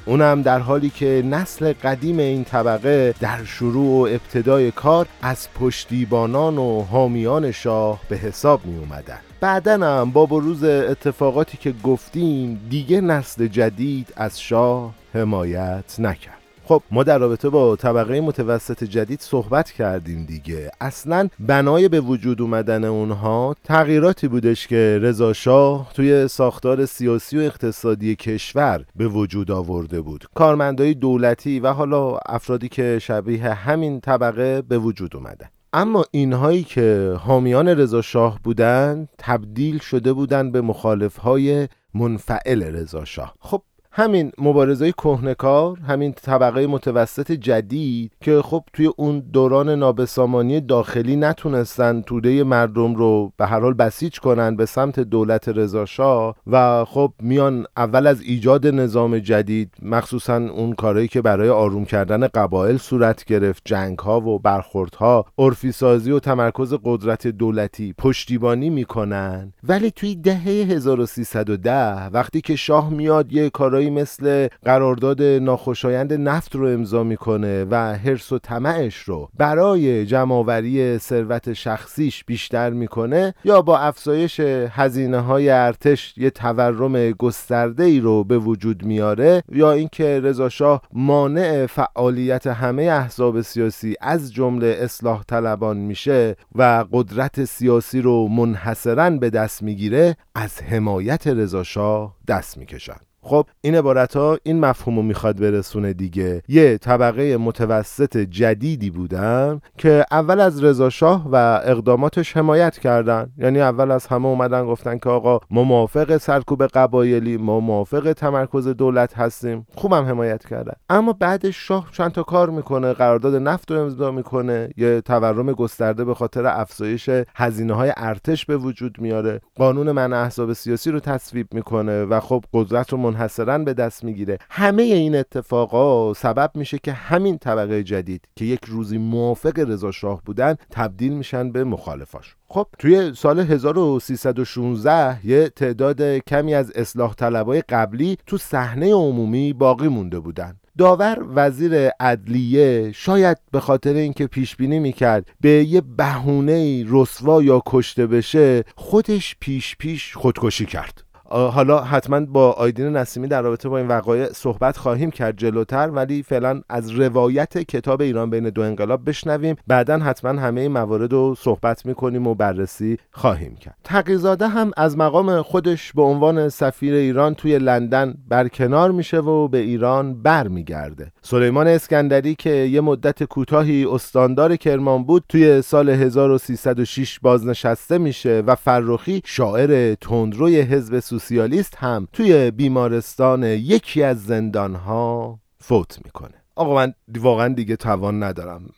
اونم 0.06 0.42
در 0.42 0.60
حالی 0.60 0.90
که 0.90 1.24
نسل 1.26 1.74
قدیم 1.74 2.20
این 2.20 2.44
طبقه 2.44 3.14
در 3.20 3.44
شروع 3.44 4.10
و 4.10 4.14
ابتدای 4.14 4.72
کار 4.72 5.08
از 5.22 5.48
پشتیبانان 5.60 6.58
و 6.58 6.82
حامیان 6.82 7.52
شاه 7.52 8.00
به 8.10 8.16
حساب 8.16 8.66
می 8.66 8.78
اومدن 8.78 9.20
بعدن 9.40 9.84
هم 9.84 10.12
با 10.12 10.26
بروز 10.26 10.64
اتفاقاتی 10.64 11.58
که 11.58 11.74
گفتیم 11.84 12.62
دیگه 12.70 13.02
نسل 13.02 13.48
جدید 13.48 14.14
از 14.16 14.42
شاه 14.42 14.94
حمایت 15.14 15.96
نکرد. 16.00 16.43
خب 16.66 16.82
ما 16.92 17.04
در 17.04 17.18
رابطه 17.18 17.50
با 17.50 17.76
طبقه 17.76 18.22
متوسط 18.22 18.84
جدید 18.84 19.22
صحبت 19.22 19.72
کردیم 19.72 20.26
دیگه. 20.26 20.72
اصلا 20.82 21.30
بنای 21.40 21.90
به 21.90 22.00
وجود 22.00 22.42
اومدن 22.42 22.84
اونها 22.84 23.56
تغییراتی 23.64 24.28
بودش 24.28 24.68
که 24.68 25.00
رضا 25.02 25.34
شاه 25.34 25.92
توی 25.94 26.28
ساختار 26.28 26.86
سیاسی 26.86 27.38
و 27.38 27.42
اقتصادی 27.42 28.16
کشور 28.16 28.86
به 28.96 29.08
وجود 29.08 29.52
آورده 29.52 30.02
بود. 30.02 30.26
کارمندای 30.36 30.94
دولتی 30.94 31.60
و 31.60 31.74
حالا 31.74 32.18
افرادی 32.26 32.70
که 32.70 33.00
شبیه 33.00 33.54
همین 33.54 34.00
طبقه 34.00 34.62
به 34.62 34.78
وجود 34.78 35.16
اومدن. 35.16 35.48
اما 35.74 36.06
اینهایی 36.12 36.64
که 36.64 37.16
حامیان 37.20 37.68
رضا 37.68 38.02
شاه 38.02 38.40
بودند 38.44 39.10
تبدیل 39.18 39.80
شده 39.80 40.14
بودند 40.14 40.52
به 40.52 40.62
مخالفهای 40.62 41.68
منفعل 41.94 42.64
رضا 42.64 43.06
شاه. 43.06 43.34
خب 43.40 43.62
همین 43.96 44.32
مبارزه 44.38 44.92
کهنکار 44.92 45.80
همین 45.80 46.14
طبقه 46.14 46.68
متوسط 46.68 47.32
جدید 47.32 48.12
که 48.22 48.42
خب 48.42 48.64
توی 48.74 48.90
اون 48.98 49.20
دوران 49.20 49.70
نابسامانی 49.70 50.62
داخلی 50.62 51.16
نتونستن 51.16 52.02
توده 52.02 52.44
مردم 52.44 52.96
رو 52.96 53.32
به 53.38 53.46
هر 53.46 53.60
حال 53.60 53.74
بسیج 53.74 54.20
کنن 54.20 54.56
به 54.56 54.66
سمت 54.66 55.00
دولت 55.00 55.50
رضاشاه 55.50 56.36
و 56.48 56.86
خب 56.86 57.14
میان 57.22 57.66
اول 57.78 58.08
از 58.08 58.22
ایجاد 58.22 58.68
نظام 58.68 59.20
جدید 59.20 59.72
مخصوصا 59.82 60.38
اون 60.38 60.74
کارهایی 60.74 61.08
که 61.08 61.22
برای 61.22 61.50
آروم 61.50 61.86
کردن 61.86 62.28
قبایل 62.28 62.78
صورت 62.78 63.26
گرفت 63.26 63.62
جنگ 63.66 64.00
ها 64.00 64.22
و 64.22 64.40
برخورد 64.40 64.96
ها 64.96 65.26
عرفی 65.38 65.72
سازی 65.72 66.12
و 66.12 66.20
تمرکز 66.20 66.74
قدرت 66.84 67.28
دولتی 67.28 67.94
پشتیبانی 67.98 68.70
می‌کنن. 68.70 69.54
ولی 69.64 69.92
توی 69.92 70.16
دهه 70.16 70.48
1310 70.48 72.08
وقتی 72.08 72.42
که 72.42 72.56
شاه 72.56 72.90
میاد 72.90 73.34
یه 73.34 73.50
کارهای 73.50 73.83
چیزایی 73.84 74.02
مثل 74.02 74.48
قرارداد 74.66 75.22
ناخوشایند 75.22 76.14
نفت 76.14 76.56
رو 76.56 76.68
امضا 76.68 77.04
می‌کنه 77.04 77.66
و 77.66 77.76
حرس 77.76 78.32
و 78.32 78.40
طمعش 78.40 78.98
رو 78.98 79.30
برای 79.38 80.06
جمعآوری 80.06 80.98
ثروت 80.98 81.54
شخصیش 81.54 82.24
بیشتر 82.24 82.70
می‌کنه 82.70 83.34
یا 83.46 83.62
با 83.62 83.78
افزایش 83.78 84.40
هزینه 84.70 85.20
های 85.20 85.50
ارتش 85.50 86.14
یه 86.18 86.30
تورم 86.30 87.12
گسترده 87.12 87.84
ای 87.84 88.00
رو 88.00 88.24
به 88.24 88.38
وجود 88.38 88.86
میاره 88.86 89.44
یا 89.52 89.72
اینکه 89.72 90.20
رضا 90.24 90.50
شاه 90.50 90.82
مانع 90.94 91.66
فعالیت 91.66 92.48
همه 92.48 92.84
احزاب 92.84 93.42
سیاسی 93.42 93.96
از 94.02 94.34
جمله 94.34 94.78
اصلاح 94.80 95.24
طلبان 95.24 95.78
میشه 95.78 96.36
و 96.56 96.86
قدرت 96.92 97.46
سیاسی 97.46 98.02
رو 98.02 98.28
منحصرا 98.28 99.10
به 99.10 99.30
دست 99.30 99.64
می‌گیره 99.64 100.16
از 100.36 100.62
حمایت 100.62 101.28
رضا 101.28 101.64
شاه 101.64 102.16
دست 102.28 102.58
می‌کشن 102.58 103.13
خب 103.26 103.46
این 103.62 103.76
عبارت 103.76 104.18
ها 104.18 104.38
این 104.44 104.60
مفهوم 104.60 104.96
رو 104.96 105.02
می‌خواد 105.02 105.40
برسونه 105.40 105.94
دیگه. 105.94 106.42
یه 106.48 106.78
طبقه 106.78 107.38
متوسط 107.38 108.18
جدیدی 108.18 108.90
بودن 108.90 109.62
که 109.78 110.06
اول 110.12 110.40
از 110.40 110.64
رضا 110.64 110.90
شاه 110.90 111.30
و 111.32 111.62
اقداماتش 111.66 112.38
حمایت 112.38 112.80
کردن. 112.80 113.32
یعنی 113.38 113.62
اول 113.62 113.92
از 113.92 114.08
همه 114.08 114.26
اومدن 114.26 114.66
گفتن 114.66 114.98
که 114.98 115.10
آقا 115.10 115.40
ما 115.52 115.64
موافق 115.64 116.18
سرکوب 116.18 116.68
قبایلی 116.68 117.38
ما 117.38 117.60
موافق 117.60 118.14
تمرکز 118.14 118.68
دولت 118.68 119.18
هستیم. 119.18 119.68
خوبم 119.76 120.06
حمایت 120.06 120.46
کردن. 120.46 120.74
اما 120.90 121.14
بعدش 121.14 121.68
شاه 121.68 121.88
چند 121.92 122.12
تا 122.12 122.24
کار 122.24 122.50
می‌کنه 122.50 122.94
قرارداد 122.94 123.36
نفت 123.36 123.72
رو 123.72 123.80
امضا 123.80 124.12
می‌کنه 124.12 124.70
یه 124.78 125.02
تورم 125.02 125.52
گسترده 125.52 126.06
به 126.06 126.14
خاطر 126.14 126.46
افزایش 126.46 127.10
هزینه 127.36 127.74
های 127.74 127.94
ارتش 127.98 128.46
به 128.46 128.58
وجود 128.58 128.96
میاره. 129.02 129.42
قانون 129.56 129.92
منع 129.92 130.18
احزاب 130.18 130.54
سیاسی 130.54 130.92
رو 130.92 131.00
تصویب 131.00 131.48
می‌کنه 131.54 132.04
و 132.04 132.20
خب 132.20 132.44
قدرت 132.54 132.90
رو 132.90 132.98
منحصرا 133.14 133.58
به 133.58 133.74
دست 133.74 134.04
می‌گیره. 134.04 134.38
همه 134.50 134.84
این 134.84 135.16
اتفاقا 135.16 136.14
سبب 136.14 136.52
میشه 136.56 136.78
که 136.78 136.92
همین 136.92 137.38
طبقه 137.38 137.84
جدید 137.84 138.28
که 138.36 138.46
یک 138.46 138.60
روزی 138.66 138.98
موافق 138.98 139.60
رضا 139.60 139.92
شاه 139.92 140.22
بودن 140.26 140.56
تبدیل 140.72 141.14
میشن 141.14 141.52
به 141.52 141.64
مخالفاش. 141.64 142.36
خب 142.48 142.68
توی 142.80 143.14
سال 143.16 143.40
1316 143.40 145.26
یه 145.26 145.50
تعداد 145.50 146.02
کمی 146.02 146.54
از 146.54 146.72
اصلاح 146.76 147.14
طلبای 147.14 147.62
قبلی 147.62 148.18
تو 148.28 148.38
صحنه 148.38 148.94
عمومی 148.94 149.54
باقی 149.54 149.88
مونده 149.88 150.20
بودن. 150.20 150.56
داور 150.78 151.26
وزیر 151.36 151.90
عدلیه 152.00 152.92
شاید 152.92 153.38
به 153.52 153.60
خاطر 153.60 153.94
اینکه 153.94 154.28
پیش 154.28 154.56
بینی 154.56 154.80
می‌کرد 154.80 155.30
به 155.42 155.50
یه 155.50 155.82
بهونه 155.82 156.86
رسوا 156.88 157.44
یا 157.44 157.62
کشته 157.66 158.08
بشه 158.08 158.64
خودش 158.76 159.36
پیش 159.40 159.76
پیش 159.78 160.18
خودکشی 160.18 160.66
کرد. 160.66 161.04
حالا 161.34 161.80
حتما 161.80 162.20
با 162.20 162.52
آیدین 162.52 162.98
نسیمی 162.98 163.28
در 163.28 163.42
رابطه 163.42 163.70
با 163.70 163.78
این 163.78 163.88
وقایع 163.88 164.32
صحبت 164.32 164.78
خواهیم 164.78 165.12
کرد 165.12 165.38
جلوتر 165.38 165.90
ولی 165.90 166.24
فعلا 166.24 166.62
از 166.70 166.90
روایت 166.92 167.58
کتاب 167.58 168.02
ایران 168.02 168.30
بین 168.30 168.50
دو 168.50 168.62
انقلاب 168.62 169.10
بشنویم. 169.10 169.56
بعدا 169.68 169.98
حتما 169.98 170.42
همه 170.42 170.62
این 170.62 170.72
موارد 170.72 171.14
رو 171.14 171.36
صحبت 171.36 171.86
می‌کنیم 171.86 172.28
و 172.28 172.36
بررسی 172.36 172.98
خواهیم 173.12 173.56
کرد. 173.56 173.78
تقیزاده 173.84 174.48
هم 174.48 174.72
از 174.78 174.98
مقام 174.98 175.42
خودش 175.42 175.94
به 175.94 176.02
عنوان 176.02 176.50
سفیر 176.50 176.94
ایران 176.94 177.34
توی 177.34 177.60
لندن 177.60 178.14
برکنار 178.28 178.92
میشه 178.92 179.18
و 179.18 179.48
به 179.48 179.58
ایران 179.58 180.22
برمیگرده. 180.22 181.12
سلیمان 181.22 181.68
اسکندری 181.68 182.36
که 182.36 182.50
یه 182.50 182.82
مدت 182.82 183.24
کوتاهی 183.24 183.86
استاندار 183.86 184.56
کرمان 184.56 185.04
بود 185.04 185.24
توی 185.30 185.62
سال 185.62 185.90
1306 185.90 187.20
بازنشسته 187.20 187.98
میشه 187.98 188.44
و 188.48 188.56
فرخی 188.56 189.22
شاعر 189.26 189.96
تندروی 189.96 190.62
حزب 190.62 191.00
سوسیالیست 191.24 191.76
هم 191.78 192.08
توی 192.14 192.52
بیمارستان 192.52 193.44
یکی 193.44 194.04
از 194.04 194.26
زندانها 194.26 195.40
فوت 195.60 196.00
می‌کنه. 196.06 196.44
آقا 196.56 196.76
من 196.76 196.94
واقعا 197.18 197.48
دیگه 197.54 197.76
توان 197.76 198.24
ندارم. 198.24 198.70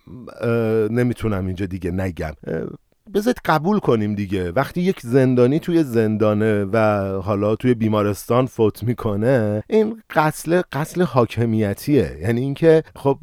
نمی‌تونم 0.90 1.46
اینجا 1.46 1.66
دیگه 1.66 1.92
نگم. 1.92 2.34
بذارید 3.16 3.42
قبول 3.46 3.80
کنیم 3.80 4.16
دیگه. 4.16 4.52
وقتی 4.52 4.82
یک 4.82 5.00
زندانی 5.00 5.60
توی 5.60 5.84
زندانه 5.84 6.66
و 6.74 6.78
حالا 7.22 7.56
توی 7.56 7.74
بیمارستان 7.74 8.46
فوت 8.46 8.84
می‌کنه 8.84 9.64
این 9.70 10.02
قتل 10.16 10.62
قتل 10.72 11.02
حاکمیتیه. 11.02 12.18
یعنی 12.22 12.42
اینکه 12.42 12.84
خب 12.96 13.18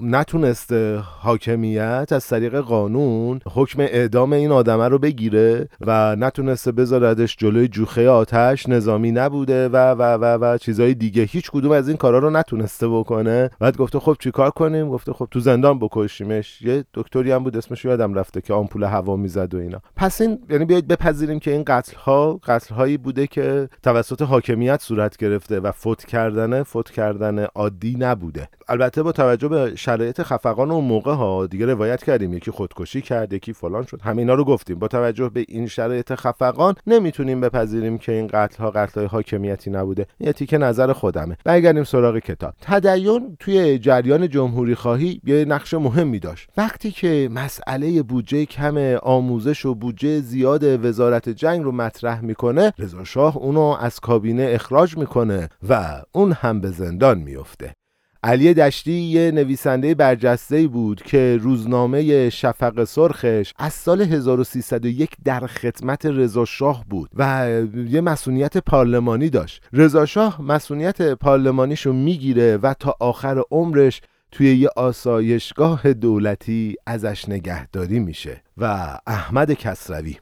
نتونسته 0.00 0.98
حاکمیت 0.98 2.08
از 2.12 2.26
طریق 2.26 2.60
قانون 2.60 3.40
حکم 3.54 3.80
اعدام 3.80 4.32
این 4.32 4.52
آدمه 4.52 4.88
رو 4.88 4.98
بگیره 4.98 5.68
و 5.80 6.16
نتونسته 6.16 6.72
بذاردش 6.72 7.36
جلوی 7.36 7.68
جوخه 7.68 8.08
آتش 8.08 8.68
نظامی 8.68 9.12
نبوده 9.12 9.68
و 9.68 9.76
و 9.76 10.02
و 10.02 10.24
و 10.24 10.58
چیزای 10.58 10.94
دیگه. 10.94 11.22
هیچ 11.22 11.50
کدوم 11.50 11.72
از 11.72 11.88
این 11.88 11.96
کارا 11.96 12.18
رو 12.18 12.30
نتونسته 12.30 12.88
بکنه. 12.88 13.50
بعد 13.60 13.76
گفته 13.76 13.98
خب 13.98 14.16
چیکار 14.20 14.50
کنیم؟ 14.50 14.88
گفته 14.88 15.12
خب 15.12 15.28
تو 15.30 15.40
زندان 15.40 15.78
بکشیمش. 15.78 16.62
یه 16.62 16.84
دکتری 16.94 17.32
هم 17.32 17.44
بود 17.44 17.56
اسمش 17.56 17.84
یادم 17.84 18.14
رفته 18.14 18.40
که 18.40 18.54
آمپول 18.54 18.84
هوا 18.84 19.16
می‌زد. 19.16 19.37
و 19.38 19.56
اینا. 19.56 19.80
پس 19.96 20.20
این 20.20 20.38
یعنی 20.50 20.64
بیاید 20.64 20.88
بپذیریم 20.88 21.38
که 21.38 21.50
این 21.50 21.64
قتل 21.66 21.96
ها 21.96 22.40
قتل 22.44 22.74
هایی 22.74 22.96
بوده 22.96 23.26
که 23.26 23.68
توسط 23.82 24.22
حاکمیت 24.22 24.82
صورت 24.82 25.16
گرفته 25.16 25.60
و 25.60 25.72
فوت 25.72 26.04
کردن 26.04 26.62
فوت 26.62 26.90
کردن 26.90 27.38
عادی 27.44 27.96
نبوده. 27.98 28.48
البته 28.68 29.02
با 29.02 29.12
توجه 29.12 29.48
به 29.48 29.72
شرایط 29.76 30.22
خفقان 30.22 30.70
اون 30.70 30.84
موقع 30.84 31.14
ها 31.14 31.46
دیگه 31.46 31.66
روایت 31.66 32.04
کردیم 32.04 32.32
یکی 32.32 32.50
خودکشی 32.50 33.02
کرد 33.02 33.32
یکی 33.32 33.52
فلان 33.52 33.84
شد. 33.84 34.00
همینا 34.02 34.34
رو 34.34 34.44
گفتیم. 34.44 34.78
با 34.78 34.88
توجه 34.88 35.28
به 35.28 35.44
این 35.48 35.66
شرایط 35.66 36.14
خفقان 36.14 36.74
نمی‌تونیم 36.86 37.40
بپذیریم 37.40 37.98
که 37.98 38.12
این 38.12 38.26
قتل 38.26 38.62
ها 38.62 38.70
قتل 38.70 39.00
های 39.00 39.08
حاکمیتی 39.08 39.70
نبوده. 39.70 40.06
یه 40.20 40.32
تیکه 40.32 40.58
نظر 40.58 40.92
خودمه. 40.92 41.36
برگردیم 41.44 41.84
سراغ 41.84 42.18
کتاب. 42.18 42.54
تدین 42.60 43.36
توی 43.40 43.78
جریان 43.78 44.28
جمهوری 44.28 44.74
خواهی 44.74 45.20
یه 45.24 45.44
نقش 45.44 45.74
مهمی 45.74 46.18
داشت. 46.18 46.50
وقتی 46.56 46.90
که 46.90 47.28
مسئله 47.32 48.02
بودجه 48.02 48.44
کم 48.44 48.76
آموزش 49.02 49.27
و 49.64 49.74
بودجه 49.74 50.20
زیاد 50.20 50.84
وزارت 50.84 51.28
جنگ 51.28 51.64
رو 51.64 51.72
مطرح 51.72 52.20
می‌کنه 52.20 52.72
رضا 52.78 53.04
شاه 53.04 53.36
اونو 53.36 53.76
از 53.80 54.00
کابینه 54.00 54.50
اخراج 54.54 54.96
می‌کنه 54.96 55.48
و 55.68 56.02
اون 56.12 56.32
هم 56.32 56.60
به 56.60 56.70
زندان 56.70 57.18
میفته 57.18 57.74
علی 58.22 58.54
دشتی 58.54 58.92
یه 58.92 59.30
نویسنده 59.30 59.94
برجسته 59.94 60.66
بود 60.66 61.02
که 61.02 61.38
روزنامه 61.40 62.30
شفق 62.30 62.84
سرخش 62.84 63.52
از 63.58 63.72
سال 63.72 64.02
1301 64.02 65.10
در 65.24 65.46
خدمت 65.46 66.06
رضا 66.06 66.44
شاه 66.44 66.84
بود 66.90 67.10
و 67.14 67.50
یه 67.88 68.00
مسئولیت 68.00 68.58
پارلمانی 68.58 69.30
داشت. 69.30 69.62
رضا 69.72 70.06
شاه 70.06 70.42
مسئولیت 70.42 71.02
پارلمانیشو 71.02 71.92
می‌گیره 71.92 72.56
و 72.56 72.74
تا 72.74 72.96
آخر 73.00 73.42
عمرش 73.50 74.00
توی 74.32 74.56
یه 74.56 74.68
آسایشگاه 74.76 75.92
دولتی 75.92 76.76
ازش 76.86 77.28
نگهداری 77.28 77.98
میشه. 77.98 78.42
و 78.56 78.98
احمد 79.06 79.52
کسروی. 79.52 80.16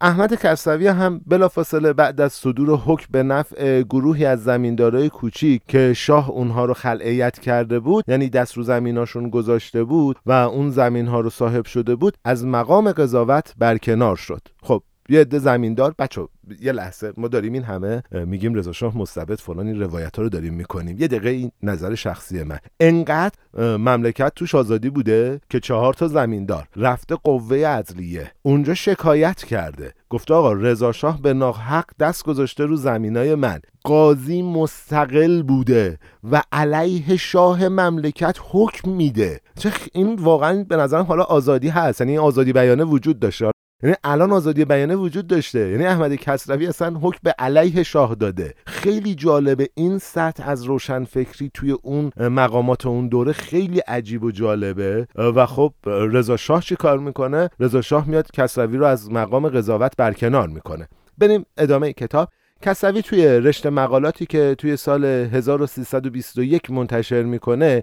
احمد 0.00 0.34
کسروی 0.34 0.86
هم 0.86 1.20
بلافاصله 1.26 1.92
بعد 1.92 2.20
از 2.20 2.32
صدور 2.32 2.78
حکم 2.78 3.06
به 3.10 3.22
نفع 3.22 3.82
گروهی 3.82 4.24
از 4.24 4.44
زمیندارای 4.44 5.08
کوچیک 5.08 5.62
که 5.68 5.92
شاه 5.96 6.30
اونها 6.30 6.64
رو 6.64 6.74
خلعیت 6.74 7.38
کرده 7.38 7.80
بود 7.80 8.04
یعنی 8.08 8.28
دست 8.28 8.56
رو 8.56 8.62
زمیناشون 8.62 9.30
گذاشته 9.30 9.84
بود 9.84 10.16
و 10.26 10.32
اون 10.32 10.70
زمین 10.70 11.06
ها 11.06 11.20
رو 11.20 11.30
صاحب 11.30 11.64
شده 11.64 11.94
بود 11.94 12.16
از 12.24 12.46
مقام 12.46 12.92
قضاوت 12.92 13.54
برکنار 13.58 14.16
شد. 14.16 14.40
خب 14.62 14.82
یه 15.08 15.20
عده 15.20 15.38
زمیندار 15.38 15.94
بچه 15.98 16.28
یه 16.60 16.72
لحظه 16.72 17.12
ما 17.16 17.28
داریم 17.28 17.52
این 17.52 17.62
همه 17.62 18.02
میگیم 18.10 18.54
رضا 18.54 18.72
شاه 18.72 18.98
مستبد 18.98 19.38
فلان 19.40 19.66
این 19.66 19.80
روایت 19.80 20.16
ها 20.16 20.22
رو 20.22 20.28
داریم 20.28 20.54
می‌کنیم. 20.54 20.98
یه 20.98 21.08
دقیقه 21.08 21.30
این 21.30 21.50
نظر 21.62 21.94
شخصی 21.94 22.42
من. 22.42 22.58
انقدر 22.80 23.36
مملکت 23.76 24.32
توش 24.34 24.54
آزادی 24.54 24.90
بوده 24.90 25.40
که 25.50 25.60
چهار 25.60 25.94
تا 25.94 26.08
زمیندار 26.08 26.68
رفته 26.76 27.14
قوه 27.14 27.56
عدلیه. 27.56 28.32
اونجا 28.42 28.74
شکایت 28.74 29.44
کرده. 29.44 29.92
گفته 30.10 30.34
آقا 30.34 30.52
رضا 30.52 30.92
شاه 30.92 31.22
به 31.22 31.34
ناحق 31.34 31.84
دست 32.00 32.24
گذاشته 32.24 32.64
رو 32.64 32.76
زمینای 32.76 33.34
من. 33.34 33.60
قاضی 33.84 34.42
مستقل 34.42 35.42
بوده 35.42 35.98
و 36.30 36.42
علیه 36.52 37.16
شاه 37.16 37.68
مملکت 37.68 38.38
حکم 38.50 38.90
میده. 38.90 39.40
چه 39.58 39.72
این 39.92 40.14
واقعا 40.14 40.64
به 40.68 40.76
نظرم 40.76 41.04
حالا 41.04 41.22
آزادی 41.22 41.68
هست. 41.68 42.00
یعنی 42.00 42.18
آزادی 42.18 42.52
بیانه 42.52 42.84
وجود 42.84 43.18
داشته. 43.18 43.53
یعنی 43.84 43.96
الان 44.04 44.32
آزادی 44.32 44.64
بیانه 44.64 44.96
وجود 44.96 45.26
داشته. 45.26 45.58
یعنی 45.58 45.84
احمد 45.86 46.14
کسروی 46.14 46.66
اصلا 46.66 46.98
حکم 47.02 47.18
به 47.22 47.34
علیه 47.38 47.82
شاه 47.82 48.14
داده. 48.14 48.54
خیلی 48.66 49.14
جالبه 49.14 49.68
این 49.74 49.98
سطح 49.98 50.48
از 50.48 50.64
روشنفکری 50.64 51.50
توی 51.54 51.70
اون 51.70 52.10
مقامات 52.18 52.86
اون 52.86 53.08
دوره 53.08 53.32
خیلی 53.32 53.78
عجیب 53.78 54.24
و 54.24 54.30
جالبه. 54.30 55.06
و 55.14 55.46
خب 55.46 55.72
رضا 55.86 56.36
شاه 56.36 56.62
چی 56.62 56.76
کار 56.76 56.98
می‌کنه؟ 56.98 57.50
رضا 57.60 57.80
شاه 57.80 58.08
میاد 58.08 58.30
کسروی 58.32 58.76
رو 58.76 58.86
از 58.86 59.10
مقام 59.10 59.48
قضاوت 59.48 59.92
برکنار 59.96 60.48
می‌کنه. 60.48 60.88
بریم 61.18 61.46
ادامه 61.56 61.92
کتاب. 61.92 62.28
کسروی 62.62 63.02
توی 63.02 63.26
رشته 63.26 63.70
مقالاتی 63.70 64.26
که 64.26 64.54
توی 64.58 64.76
سال 64.76 65.04
1321 65.04 66.70
منتشر 66.70 67.22
می‌کنه 67.22 67.82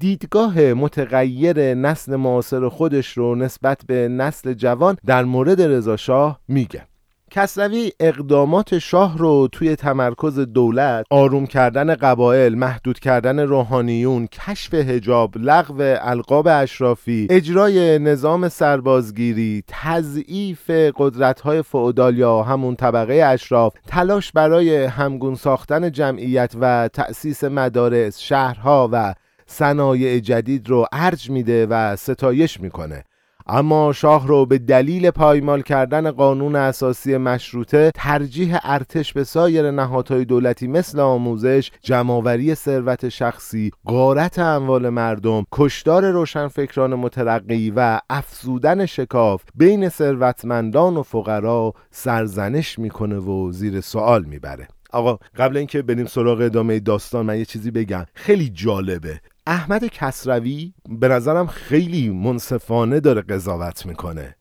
دیدگاه 0.00 0.60
متغیر 0.60 1.74
نسل 1.74 2.16
معاصر 2.16 2.68
خودش 2.68 3.18
رو 3.18 3.34
نسبت 3.34 3.80
به 3.86 4.08
نسل 4.08 4.52
جوان 4.52 4.96
در 5.06 5.24
مورد 5.24 5.62
رضا 5.62 5.96
شاه 5.96 6.40
میگه. 6.48 6.82
کسروی 7.30 7.92
اقدامات 8.00 8.78
شاه 8.78 9.18
رو 9.18 9.48
توی 9.52 9.76
تمرکز 9.76 10.38
دولت 10.38 11.06
آروم 11.10 11.46
کردن 11.46 11.94
قبایل 11.94 12.54
محدود 12.54 12.98
کردن 12.98 13.40
روحانیون 13.40 14.26
کشف 14.26 14.74
هجاب 14.74 15.34
لغو 15.36 15.76
القاب 16.00 16.48
اشرافی 16.50 17.26
اجرای 17.30 17.98
نظام 17.98 18.48
سربازگیری 18.48 19.64
تضعیف 19.66 20.70
قدرت‌های 20.96 21.62
فئودال 21.62 22.18
یا 22.18 22.42
همون 22.42 22.76
طبقه 22.76 23.14
اشراف 23.14 23.74
تلاش 23.86 24.32
برای 24.32 24.84
همگون 24.84 25.34
ساختن 25.34 25.92
جمعیت 25.92 26.52
و 26.60 26.88
تأسیس 26.92 27.44
مدارس 27.44 28.18
شهرها 28.18 28.88
و 28.92 29.14
صنایع 29.50 30.18
جدید 30.18 30.68
رو 30.68 30.86
ارج 30.92 31.30
میده 31.30 31.66
و 31.66 31.96
ستایش 31.96 32.60
می‌کنه. 32.60 33.04
اما 33.46 33.92
شاه 33.92 34.26
رو 34.26 34.46
به 34.46 34.58
دلیل 34.58 35.10
پایمال 35.10 35.62
کردن 35.62 36.10
قانون 36.10 36.56
اساسی 36.56 37.16
مشروطه 37.16 37.90
ترجیح 37.94 38.58
ارتش 38.62 39.12
به 39.12 39.24
سایر 39.24 39.70
نهادهای 39.70 40.24
دولتی 40.24 40.66
مثل 40.66 41.00
آموزش 41.00 41.70
جمعآوری 41.82 42.54
ثروت 42.54 43.08
شخصی 43.08 43.70
غارت 43.86 44.38
اموال 44.38 44.88
مردم 44.88 45.44
کشدار 45.52 46.10
روشنفکران 46.10 46.94
مترقی 46.94 47.72
و 47.76 48.00
افزودن 48.10 48.86
شکاف 48.86 49.42
بین 49.54 49.88
ثروتمندان 49.88 50.96
و 50.96 51.02
فقرا 51.02 51.72
سرزنش 51.90 52.78
می‌کنه 52.78 53.16
و 53.16 53.52
زیر 53.52 53.80
سوال 53.80 54.24
می‌بره. 54.24 54.68
آقا 54.92 55.18
قبل 55.36 55.56
اینکه 55.56 55.82
بریم 55.82 56.06
سراغ 56.06 56.40
ادامه 56.40 56.80
داستان 56.80 57.26
من 57.26 57.38
یه 57.38 57.44
چیزی 57.44 57.70
بگم. 57.70 58.06
خیلی 58.14 58.48
جالبه. 58.48 59.20
احمد 59.50 59.84
کسروی 59.84 60.72
به 60.88 61.08
نظرم 61.08 61.46
خیلی 61.46 62.10
منصفانه 62.10 63.00
داره 63.00 63.22
قضاوت 63.22 63.86
می‌کنه. 63.86 64.36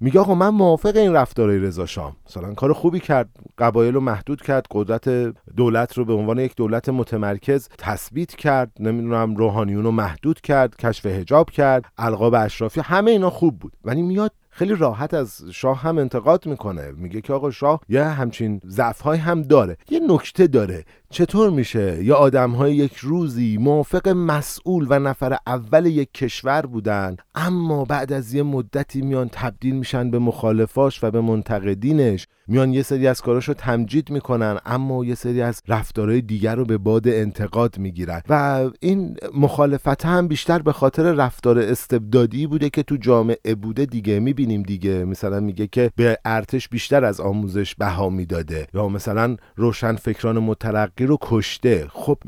میگه 0.00 0.20
آقا 0.20 0.34
من 0.34 0.48
موافق 0.48 0.96
این 0.96 1.12
رفتارهای 1.12 1.58
رضا 1.58 1.86
شام. 1.86 2.16
مثلا 2.26 2.54
کار 2.54 2.72
خوبی 2.72 3.00
کرد 3.00 3.28
قبایل 3.58 3.94
رو 3.94 4.00
محدود 4.00 4.42
کرد 4.42 4.66
قدرت 4.70 5.08
دولت 5.56 5.98
رو 5.98 6.04
به 6.04 6.12
عنوان 6.12 6.38
یک 6.38 6.56
دولت 6.56 6.88
متمرکز 6.88 7.68
تثبیت 7.78 8.34
کرد 8.34 8.72
نمی‌دونم 8.80 9.36
روحانیون 9.36 9.84
رو 9.84 9.90
محدود 9.90 10.40
کرد 10.40 10.76
کشف 10.76 11.06
هجاب 11.06 11.50
کرد 11.50 11.84
القاب 11.98 12.34
اشرافی 12.34 12.80
همه 12.80 13.10
اینا 13.10 13.30
خوب 13.30 13.58
بود. 13.58 13.72
ولی 13.84 14.02
میاد 14.02 14.32
خیلی 14.58 14.74
راحت 14.74 15.14
از 15.14 15.44
شاه 15.52 15.80
هم 15.80 15.98
انتقاد 15.98 16.46
می‌کنه. 16.46 16.92
میگه 16.96 17.20
که 17.20 17.32
آقا 17.32 17.50
شاه 17.50 17.80
یه 17.88 18.04
همچین 18.04 18.60
ضعف 18.66 19.06
هم 19.06 19.42
داره. 19.42 19.76
یه 19.90 20.00
نکته 20.08 20.46
داره. 20.46 20.84
چطور 21.10 21.50
میشه 21.50 22.04
یا 22.04 22.16
آدم 22.16 22.50
های 22.50 22.76
یک 22.76 22.96
روزی 22.96 23.56
موافق 23.56 24.08
مسئول 24.08 24.86
و 24.90 24.98
نفر 24.98 25.38
اول 25.46 25.86
یک 25.86 26.12
کشور 26.12 26.66
بودن 26.66 27.16
اما 27.34 27.84
بعد 27.84 28.12
از 28.12 28.34
یه 28.34 28.42
مدتی 28.42 29.02
میان 29.02 29.28
تبدیل 29.32 29.74
میشن 29.74 30.10
به 30.10 30.18
مخالفاش 30.18 31.04
و 31.04 31.10
به 31.10 31.20
منتقدینش؟ 31.20 32.26
میان 32.48 32.72
یه 32.72 32.82
سری 32.82 33.06
از 33.06 33.20
کاراشو 33.20 33.54
تمجید 33.54 34.10
می‌کنن 34.10 34.58
اما 34.66 35.04
یه 35.04 35.14
سری 35.14 35.42
از 35.42 35.62
رفتارهای 35.68 36.20
دیگر 36.20 36.54
رو 36.54 36.64
به 36.64 36.78
باد 36.78 37.08
انتقاد 37.08 37.78
می‌گیرن. 37.78 38.22
و 38.28 38.64
این 38.80 39.16
مخالفت 39.34 40.06
هم 40.06 40.28
بیشتر 40.28 40.58
به 40.58 40.72
خاطر 40.72 41.12
رفتار 41.12 41.58
استبدادی 41.58 42.46
بوده 42.46 42.70
که 42.70 42.82
تو 42.82 42.96
جامعه 42.96 43.54
بوده 43.54 43.86
دیگه. 43.86 44.20
می‌بینیم 44.20 44.62
دیگه. 44.62 45.04
مثلا 45.04 45.40
میگه 45.40 45.66
که 45.66 45.90
به 45.96 46.18
ارتش 46.24 46.68
بیشتر 46.68 47.04
از 47.04 47.20
آموزش 47.20 47.74
بها 47.74 48.08
می‌داده. 48.08 48.66
یا 48.74 48.88
مثلا 48.88 49.36
روشن 49.56 49.96
فکران 49.96 50.38
مترقی 50.38 51.06
رو 51.06 51.18
کشته. 51.20 51.86
خب 51.90 52.18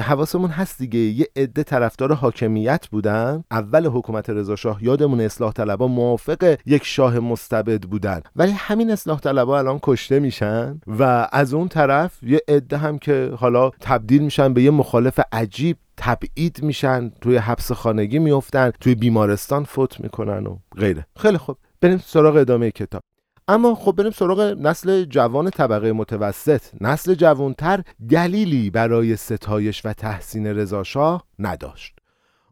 حواسمون 0.00 0.50
هست 0.50 0.78
دیگه. 0.78 0.98
یه 0.98 1.28
عده 1.36 1.62
طرفدار 1.62 2.12
حاکمیت 2.12 2.86
بودن. 2.86 3.44
اول 3.50 3.86
حکومت 3.86 4.30
رضا 4.30 4.56
شاه 4.56 4.84
یادمون 4.84 5.20
اصلاح 5.20 5.52
طلبا 5.52 5.88
موافق 5.88 6.56
یک 6.66 6.84
شاه 6.84 7.18
مستبد 7.18 7.82
بودن. 7.82 8.20
ولی 8.36 8.52
همین 8.52 8.90
اصلاح 8.90 9.20
طلبا 9.20 9.63
الان 9.64 9.80
کشته 9.82 10.20
میشن 10.20 10.80
و 10.86 11.28
از 11.32 11.54
اون 11.54 11.68
طرف 11.68 12.22
یه 12.22 12.40
عده 12.48 12.76
هم 12.76 12.98
که 12.98 13.32
حالا 13.38 13.70
تبدیل 13.80 14.22
میشن 14.22 14.54
به 14.54 14.62
یه 14.62 14.70
مخالف 14.70 15.20
عجیب 15.32 15.76
تبعید 15.96 16.62
میشن 16.62 17.12
توی 17.20 17.36
حبس 17.36 17.72
خانگی 17.72 18.18
میفتن 18.18 18.72
توی 18.80 18.94
بیمارستان 18.94 19.64
فوت 19.64 20.00
می‌کنن 20.00 20.46
و 20.46 20.58
غیره. 20.76 21.06
خیلی 21.16 21.38
خوب. 21.38 21.56
بریم 21.80 21.98
سراغ 21.98 22.36
ادامه 22.36 22.70
کتاب. 22.70 23.02
اما 23.48 23.74
خب 23.74 23.92
بریم 23.92 24.10
سراغ 24.10 24.40
نسل 24.40 25.04
جوان 25.04 25.50
طبقه 25.50 25.92
متوسط. 25.92 26.62
نسل 26.80 27.14
جوانتر 27.14 27.82
دلیلی 28.10 28.70
برای 28.70 29.16
ستایش 29.16 29.86
و 29.86 29.92
تحسین 29.92 30.46
رضاشاه 30.46 31.24
نداشت. 31.38 31.96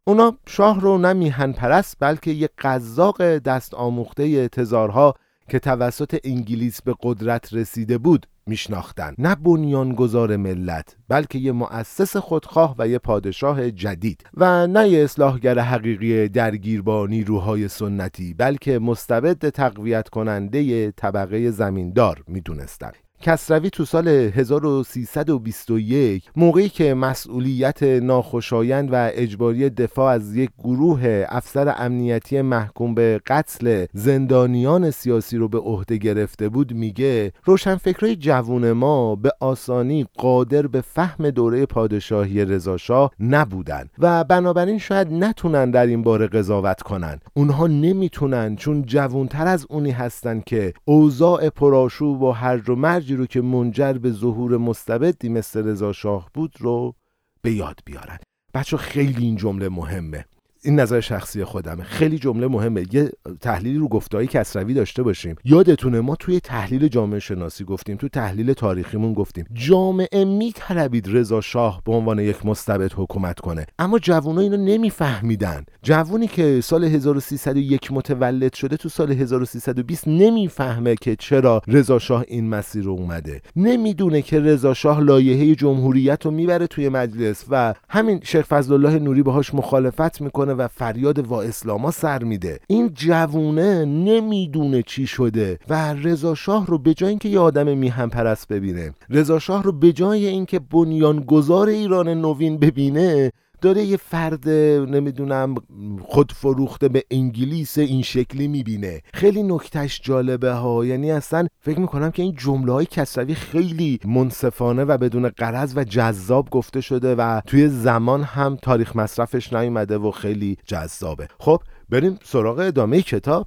اونا 0.05 0.39
شاه 0.47 0.81
رو 0.81 0.99
نه 0.99 1.13
میهن 1.13 1.53
پرست 1.53 1.97
بلکه 2.01 2.31
یک 2.31 2.51
قذاق 2.59 3.23
دست 3.23 3.75
آموخته 3.75 4.49
تزارها 4.49 5.15
که 5.53 5.59
توسط 5.59 6.19
انگلیس 6.25 6.83
به 6.83 6.95
قدرت 7.03 7.55
رسیده 7.55 7.99
بود 7.99 8.27
میشناختن 8.47 9.15
نه 9.19 9.35
بنیانگذار 9.35 10.37
ملت 10.37 10.97
بلکه 11.09 11.39
یه 11.39 11.53
مؤسس 11.53 12.17
خودخواه 12.17 12.75
و 12.79 12.89
یه 12.89 12.99
پادشاه 12.99 13.71
جدید. 13.71 14.25
و 14.35 14.67
نه 14.67 14.89
یه 14.89 15.05
اصلاحگر 15.05 15.59
حقیقی 15.59 16.29
درگیر 16.29 16.83
با 16.83 17.07
نیروهای 17.07 17.69
سنتی 17.69 18.35
بلکه 18.35 18.79
مستبد 18.79 19.49
تقویت 19.49 20.09
کننده 20.09 20.91
طبقه 20.91 21.51
زمیندار 21.51 22.23
می‌دونستند. 22.29 22.97
کسروی 23.23 23.71
تو 23.71 23.85
سال 23.85 24.09
1321 24.09 26.31
موقعی 26.37 26.69
که 26.69 26.95
مسئولیت 26.95 27.83
ناخوشایند 27.83 28.89
و 28.93 29.11
اجباری 29.15 29.71
دفاع 29.71 30.13
از 30.13 30.37
یک 30.37 30.51
گروه 30.59 31.25
افسر 31.29 31.75
امنیتی 31.79 32.43
محکوم 32.43 32.95
به 32.95 33.21
قتل 33.27 33.87
زندانیان 33.93 34.91
سیاسی 34.91 35.37
رو 35.37 35.49
به 35.49 35.59
عهده 35.59 35.97
گرفته 35.97 36.49
بود 36.49 36.73
میگه 36.73 37.33
روشنفکرای 37.45 38.17
جوون 38.17 38.73
ما 38.73 39.17
به 39.17 39.33
آسانی 39.41 40.07
قادر 40.19 40.67
به 40.67 40.81
فهم 40.81 41.31
دوره 41.31 41.67
پادشاهی 41.67 42.45
رضاشاه 42.45 43.11
نبودن 43.21 43.89
و 43.99 44.25
بنابراین 44.25 44.79
شاید 44.79 45.13
نتونن 45.13 45.71
در 45.71 45.87
این 45.87 46.03
باره 46.03 46.27
قضاوت 46.27 46.83
کنن. 46.83 47.21
اونها 47.35 47.67
نمی‌تونن 47.67 48.57
چون 48.57 48.83
جوونتر 48.83 49.47
از 49.47 49.67
اونی 49.71 49.91
هستن 49.91 50.43
که 50.47 50.73
اوضاع 50.85 51.49
پرآشوب 51.49 52.23
و 52.23 52.31
هرج 52.31 52.71
و 52.71 52.75
مرج 52.75 53.12
رو 53.17 53.27
که 53.27 53.41
منجر 53.41 53.93
به 53.93 54.11
ظهور 54.11 54.57
مستبدی 54.57 55.29
مثل 55.29 55.65
رضا 55.65 55.93
شاه 55.93 56.31
بود 56.35 56.55
رو 56.59 56.95
به 57.43 57.53
یاد 57.53 57.81
بیارن. 57.85 58.19
بچه 58.55 58.77
خیلی 58.77 59.25
این 59.25 59.37
جمله 59.37 59.69
مهمه. 59.69 60.25
این 60.65 60.81
نظر 60.81 61.01
شخصی 61.01 61.45
خودمه. 61.45 61.83
خیلی 61.83 62.19
جمله 62.19 62.47
مهمه. 62.49 62.85
یه 62.93 63.11
تحلیلی 63.41 63.79
رو 63.79 63.89
گفتهای 63.89 64.27
کسروی 64.27 64.75
داشته 64.75 65.03
باشیم. 65.03 65.37
یادتونه 65.45 66.01
ما 66.01 66.17
توی 66.17 66.41
تحلیل 66.41 66.89
جامعه 66.89 67.19
شناسی 67.19 67.65
گفتیم 67.65 67.97
تو 67.97 68.09
تحلیل 68.09 68.53
تاریخیمون 68.53 69.13
گفتیم. 69.13 69.45
جامعه 69.53 70.25
میطلبید 70.25 71.17
رضا 71.17 71.41
شاه 71.41 71.83
به 71.87 71.93
عنوان 71.93 72.19
یک 72.19 72.47
مستبد 72.47 72.93
حکومت 72.97 73.41
کنه. 73.41 73.67
اما 73.79 73.99
جوونا 73.99 74.41
اینو 74.41 74.57
نمیفهمیدن. 74.57 75.65
جوونی 75.83 76.27
که 76.27 76.61
سال 76.61 76.85
1301 76.85 77.93
متولد 77.93 78.55
شده 78.55 78.77
تو 78.77 78.89
سال 78.89 79.13
1320 79.13 80.09
نمی‌فهمه 80.09 80.95
که 80.95 81.17
چرا 81.17 81.63
رضا 81.69 81.99
شاه 81.99 82.25
این 82.29 82.49
مسیر 82.49 82.85
رو 82.85 82.93
اومده. 82.93 83.43
نمی‌دونه 83.57 84.23
که 84.23 84.41
رضا 84.41 84.75
شاه 84.75 85.01
لایحه 85.01 85.55
جمهوریت 85.55 86.25
رو 86.25 86.31
می‌بره 86.31 86.67
توی 86.67 86.89
مجلس 86.89 87.45
و 87.51 87.75
همین 87.89 88.21
شیخ 88.23 88.47
فضل 88.47 88.73
الله 88.73 88.99
نوری 88.99 89.23
باهاش 89.23 89.55
مخالفت 89.55 90.21
می‌کنه 90.21 90.52
و 90.59 90.69
فریاد 90.69 91.27
وا 91.27 91.43
اسلاما 91.43 91.91
سر 91.91 92.25
میده. 92.25 92.61
این 92.67 92.91
جوونه 92.95 93.85
نمی‌دونه 93.85 94.83
چی 94.83 95.07
شده 95.07 95.59
و 95.69 95.95
رضا 95.95 96.35
شاه 96.35 96.67
رو 96.67 96.79
به 96.79 96.95
جای 96.95 97.09
اینکه 97.09 97.29
یه 97.29 97.39
آدم 97.39 97.79
میهم 97.79 98.11
پرست 98.11 98.49
ببینه 98.49 98.95
رضا 99.11 99.39
شاه 99.39 99.63
رو 99.63 99.73
به 99.73 99.93
جای 99.93 100.27
اینکه 100.27 100.59
بنیانگذار 100.59 101.69
ایران 101.69 102.09
نوین 102.09 102.59
ببینه 102.59 103.33
داره 103.63 103.83
یه 103.83 103.97
فرد 103.97 104.49
نمی‌دونم 104.49 105.55
خود 106.03 106.33
فروخته 106.33 106.89
به 106.89 107.05
انگلیس 107.11 107.79
این 107.79 108.03
شکلی 108.03 108.49
می‌بینه. 108.49 109.01
خیلی 109.15 109.43
نکتش 109.43 110.01
جالبه 110.01 110.53
ها. 110.53 110.85
یعنی 110.85 111.11
اصلا 111.11 111.47
فکر 111.61 111.79
می‌کنم 111.79 112.11
که 112.11 112.23
این 112.23 112.35
جمله 112.35 112.73
های 112.73 112.87
کسروی 112.87 113.35
خیلی 113.35 114.01
منصفانه 114.05 114.85
و 114.85 114.99
بدون 114.99 115.29
قرض 115.29 115.73
و 115.77 115.85
جذاب 115.85 116.51
گفته 116.51 116.81
شده 116.81 117.15
و 117.15 117.41
توی 117.47 117.69
زمان 117.69 118.23
هم 118.23 118.57
تاریخ 118.63 118.97
مصرفش 118.97 119.53
نیومده 119.53 119.99
و 119.99 120.11
خیلی 120.11 120.57
جذابه. 120.67 121.29
خب 121.39 121.61
بریم 121.89 122.19
سراغ 122.25 122.59
ادامه 122.59 123.03
کتاب. 123.03 123.47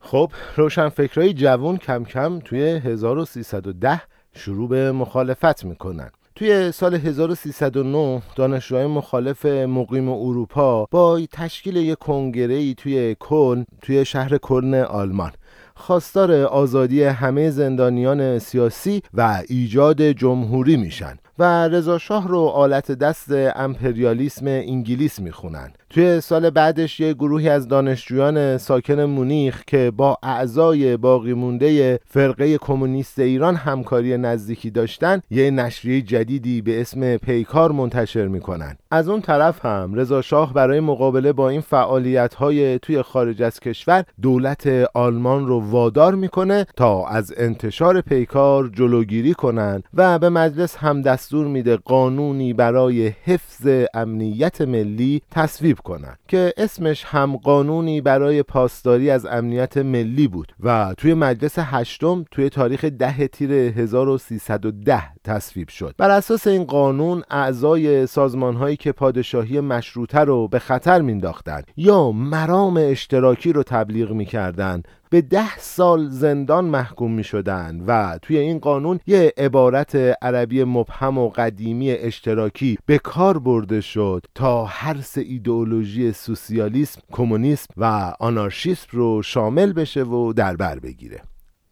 خب 0.00 0.32
روشنفکرهای 0.56 1.32
جوون 1.32 1.76
کم 1.76 2.04
کم 2.04 2.38
توی 2.38 2.60
1310 2.62 4.02
شروع 4.34 4.68
به 4.68 4.92
مخالفت 4.92 5.64
می‌کنن. 5.64 6.10
توی 6.36 6.72
سال 6.72 6.94
1309 6.94 8.22
دانشجوهای 8.36 8.86
مخالف 8.86 9.46
مقیم 9.46 10.08
اروپا 10.08 10.84
با 10.90 11.20
تشکیل 11.32 11.76
یک 11.76 11.98
کنگره 11.98 12.74
توی 12.74 13.16
کلن 13.20 13.66
توی 13.82 14.04
شهر 14.04 14.38
کلن 14.38 14.74
آلمان. 14.74 15.32
خواستار 15.74 16.32
آزادی 16.32 17.02
همه 17.02 17.50
زندانیان 17.50 18.38
سیاسی 18.38 19.02
و 19.14 19.42
ایجاد 19.48 20.02
جمهوری 20.02 20.76
میشن 20.76 21.16
و 21.38 21.68
رضا 21.68 21.98
شاه 21.98 22.28
رو 22.28 22.40
آلت 22.40 22.92
دست 22.92 23.28
امپریالیسم 23.32 24.46
انگلیس 24.46 25.20
می‌خونن. 25.20 25.72
توی 25.90 26.20
سال 26.20 26.50
بعدش 26.50 27.00
یه 27.00 27.14
گروهی 27.14 27.48
از 27.48 27.68
دانشجویان 27.68 28.58
ساکن 28.58 29.00
مونیخ 29.00 29.62
که 29.66 29.92
با 29.96 30.18
اعضای 30.22 30.96
باقی 30.96 31.32
مونده 31.32 32.00
فرقه 32.06 32.58
کمونیست 32.58 33.18
ایران 33.18 33.56
همکاری 33.56 34.18
نزدیکی 34.18 34.70
داشتن 34.70 35.20
یه 35.30 35.50
نشریه 35.50 36.02
جدیدی 36.02 36.62
به 36.62 36.80
اسم 36.80 37.16
پیکار 37.16 37.72
منتشر 37.72 38.26
می‌کنن. 38.26 38.76
از 38.90 39.08
اون 39.08 39.20
طرف 39.20 39.64
هم 39.64 39.94
رضا 39.94 40.22
شاه 40.22 40.52
برای 40.52 40.80
مقابله 40.80 41.32
با 41.32 41.48
این 41.48 41.60
فعالیت 41.60 42.34
های 42.34 42.78
توی 42.78 43.02
خارج 43.02 43.42
از 43.42 43.60
کشور 43.60 44.04
دولت 44.22 44.66
آلمان 44.94 45.46
رو 45.46 45.60
وادار 45.60 46.14
می‌کنه 46.14 46.66
تا 46.76 47.06
از 47.06 47.34
انتشار 47.36 48.00
پیکار 48.00 48.68
جلوگیری 48.68 49.34
کنن 49.34 49.82
و 49.94 50.18
به 50.18 50.28
مجلس 50.28 50.76
هم 50.76 51.02
دستور 51.02 51.46
میده 51.46 51.76
قانونی 51.76 52.52
برای 52.52 53.12
حفظ 53.24 53.86
امنیت 53.94 54.60
ملی 54.60 55.22
تصویب 55.30 55.75
کنن 55.80 56.16
که 56.28 56.52
اسمش 56.56 57.04
هم 57.04 57.36
قانونی 57.36 58.00
برای 58.00 58.42
پاسداری 58.42 59.10
از 59.10 59.26
امنیت 59.26 59.76
ملی 59.76 60.28
بود 60.28 60.54
و 60.60 60.94
توی 60.98 61.14
مجلس 61.14 61.54
هشتم 61.58 62.24
توی 62.30 62.48
تاریخ 62.48 62.84
ده 62.84 63.28
تیر 63.28 63.52
1310 63.52 65.02
تصویب 65.24 65.68
شد. 65.68 65.94
بر 65.98 66.10
اساس 66.10 66.46
این 66.46 66.64
قانون 66.64 67.22
اعضای 67.30 68.06
سازمان 68.06 68.56
هایی 68.56 68.76
که 68.76 68.92
پادشاهی 68.92 69.60
مشروطه 69.60 70.20
رو 70.20 70.48
به 70.48 70.58
خطر 70.58 71.00
مینداختند 71.00 71.70
یا 71.76 72.12
مرام 72.12 72.76
اشتراکی 72.80 73.52
رو 73.52 73.62
تبلیغ 73.62 74.10
می‌کردند 74.10 74.88
به 75.16 75.22
ده 75.22 75.58
سال 75.58 76.08
زندان 76.08 76.64
محکوم 76.64 77.12
می 77.12 77.24
شدن 77.24 77.84
و 77.86 78.18
توی 78.22 78.38
این 78.38 78.58
قانون 78.58 79.00
یه 79.06 79.32
عبارت 79.36 79.96
عربی 80.22 80.64
مبهم 80.64 81.18
و 81.18 81.28
قدیمی 81.28 81.90
اشتراکی 81.90 82.78
به 82.86 82.98
کار 82.98 83.38
برده 83.38 83.80
شد 83.80 84.26
تا 84.34 84.64
هر 84.64 85.00
سه 85.00 85.20
ایدئولوژی 85.20 86.12
سوسیالیسم، 86.12 87.00
کمونیسم 87.12 87.66
و 87.76 88.14
آنارشیسم 88.20 88.86
رو 88.90 89.22
شامل 89.22 89.72
بشه 89.72 90.02
و 90.02 90.32
در 90.32 90.56
بر 90.56 90.78
بگیره. 90.78 91.22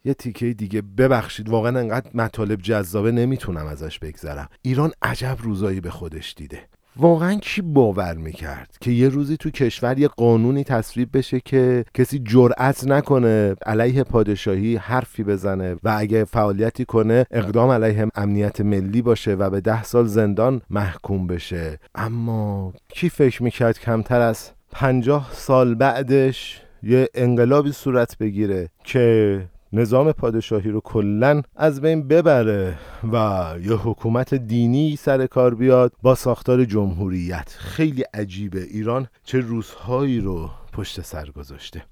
یه 0.05 0.13
تیکه 0.13 0.53
دیگه 0.53 0.81
ببخشید 0.81 1.49
واقعا 1.49 1.79
انقدر 1.79 2.09
مطالب 2.13 2.61
جذابه 2.61 3.11
نمی‌تونم 3.11 3.65
ازش 3.65 3.99
بگذرم. 3.99 4.49
ایران 4.61 4.91
عجب 5.01 5.37
روزایی 5.41 5.81
به 5.81 5.89
خودش 5.89 6.33
دیده. 6.37 6.59
واقعا 6.97 7.35
کی 7.35 7.61
باور 7.61 8.13
می‌کرد 8.13 8.77
که 8.81 8.91
یه 8.91 9.09
روزی 9.09 9.37
تو 9.37 9.49
کشور 9.49 9.99
یه 9.99 10.07
قانونی 10.07 10.63
تصویب 10.63 11.17
بشه 11.17 11.39
که 11.39 11.85
کسی 11.93 12.19
جرأت 12.19 12.87
نکنه 12.87 13.55
علیه 13.65 14.03
پادشاهی 14.03 14.75
حرفی 14.75 15.23
بزنه 15.23 15.75
و 15.83 15.95
اگه 15.97 16.23
فعالیتی 16.23 16.85
کنه 16.85 17.25
اقدام 17.31 17.69
علیه 17.69 18.07
امنیت 18.15 18.61
ملی 18.61 19.01
باشه 19.01 19.33
و 19.35 19.49
به 19.49 19.61
ده 19.61 19.83
سال 19.83 20.05
زندان 20.05 20.61
محکوم 20.69 21.27
بشه. 21.27 21.79
اما 21.95 22.73
کی 22.89 23.09
فکر 23.09 23.43
می‌کرد 23.43 23.79
کمتر 23.79 24.21
از 24.21 24.51
پنجاه 24.71 25.29
سال 25.31 25.75
بعدش 25.75 26.61
یه 26.83 27.09
انقلابی 27.13 27.71
صورت 27.71 28.17
بگیره 28.17 28.69
که 28.83 29.41
نظام 29.75 30.11
پادشاهی 30.11 30.71
رو 30.71 30.81
کلا 30.81 31.41
از 31.55 31.81
بین 31.81 32.07
ببره 32.07 32.77
و 33.13 33.15
یه 33.61 33.73
حکومت 33.73 34.33
دینی 34.33 34.95
سر 34.95 35.27
کار 35.27 35.55
بیاد 35.55 35.93
با 36.01 36.15
ساختار 36.15 36.65
جمهوریت. 36.65 37.55
خیلی 37.57 38.03
عجیبه. 38.13 38.61
ایران 38.61 39.07
چه 39.23 39.39
روزهایی 39.39 40.19
رو 40.19 40.49
پشت 40.73 41.01
سر 41.01 41.29
گذاشته. 41.29 41.83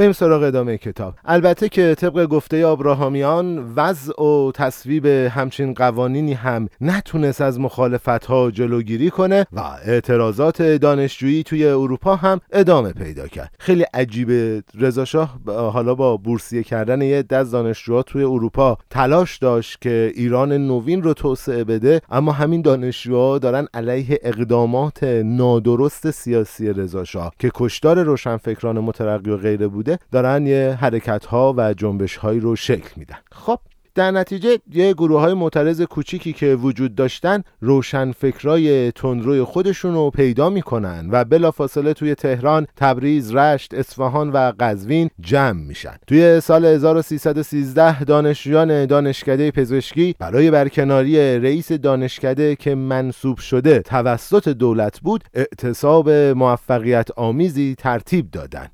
بریم 0.00 0.12
سراغ 0.12 0.42
ادامه 0.42 0.78
کتاب. 0.78 1.14
البته 1.24 1.68
که 1.68 1.94
طبق 1.94 2.26
گفته 2.26 2.66
آبراهامیان 2.66 3.72
وضع 3.76 4.22
و 4.22 4.52
تصویب 4.52 5.06
همچین 5.06 5.74
قوانینی 5.74 6.32
هم 6.32 6.68
نتونست 6.80 7.40
از 7.40 7.60
مخالفت 7.60 8.08
ها 8.08 8.50
جلوگیری 8.50 9.10
کنه 9.10 9.46
و 9.52 9.60
اعتراضات 9.60 10.62
دانشجویی 10.62 11.42
توی 11.42 11.66
اروپا 11.66 12.16
هم 12.16 12.40
ادامه 12.52 12.92
پیدا 12.92 13.26
کرد. 13.26 13.54
خیلی 13.58 13.82
عجیبه. 13.94 14.62
رضا 14.78 15.04
شاه 15.04 15.38
حالا 15.46 15.94
با 15.94 16.16
بورسیه 16.16 16.62
کردن 16.62 17.02
یه 17.02 17.22
دست 17.22 17.52
دانشجوها 17.52 18.02
توی 18.02 18.24
اروپا 18.24 18.78
تلاش 18.90 19.38
داشت 19.38 19.80
که 19.80 20.12
ایران 20.14 20.52
نوین 20.52 21.02
رو 21.02 21.14
توسعه 21.14 21.64
بده 21.64 22.00
اما 22.10 22.32
همین 22.32 22.62
دانشجوها 22.62 23.38
دارن 23.38 23.68
علیه 23.74 24.18
اقدامات 24.22 25.04
نادرست 25.24 26.10
سیاسی 26.10 26.72
رضا 26.72 27.04
شاه 27.04 27.32
که 27.38 27.50
کشتار 27.54 28.02
روشنفکران 28.02 28.78
مترقی 28.78 29.30
و 29.30 29.36
غیره 29.36 29.68
بوده 29.68 29.89
دارن 30.12 30.46
یه 30.46 30.78
حرکت 30.80 31.26
ها 31.26 31.54
و 31.56 31.74
جنبش 31.74 32.16
هایی 32.16 32.40
رو 32.40 32.56
شکل 32.56 32.90
میدن 32.96 33.18
خب 33.32 33.58
در 33.94 34.10
نتیجه 34.10 34.58
یه 34.72 34.92
گروه 34.92 35.20
های 35.20 35.34
معترض 35.34 35.82
کوچیکی 35.82 36.32
که 36.32 36.54
وجود 36.54 36.94
داشتن 36.94 37.42
روشن 37.60 38.12
فکرای 38.12 38.92
تندروی 38.92 39.42
خودشون 39.42 39.94
رو 39.94 40.10
پیدا 40.10 40.50
می‌کنن 40.50 41.08
و 41.10 41.24
بلافاصله 41.24 41.92
توی 41.94 42.14
تهران، 42.14 42.66
تبریز، 42.76 43.34
رشت، 43.34 43.74
اصفهان 43.74 44.30
و 44.30 44.52
قزوین 44.60 45.10
جمع 45.20 45.60
میشن. 45.60 45.96
توی 46.06 46.40
سال 46.40 46.64
1313 46.64 48.04
دانشجویان 48.04 48.86
دانشکده 48.86 49.50
پزشکی 49.50 50.14
برای 50.18 50.50
برکناری 50.50 51.38
رئیس 51.38 51.72
دانشکده 51.72 52.56
که 52.56 52.74
منصوب 52.74 53.38
شده 53.38 53.78
توسط 53.78 54.48
دولت 54.48 55.00
بود 55.00 55.24
اعتصاب 55.34 56.10
موفقیت 56.10 57.10
آمیزی 57.16 57.74
ترتیب 57.78 58.30
دادن 58.30 58.68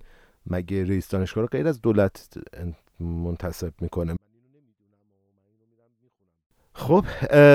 مگه 0.46 0.84
رئیس 0.84 1.08
دانشگاه 1.08 1.42
رو 1.42 1.48
غیر 1.48 1.68
از 1.68 1.80
دولت 1.80 2.28
منتصب 3.00 3.72
می‌کنه؟ 3.80 4.16
خب 6.76 7.04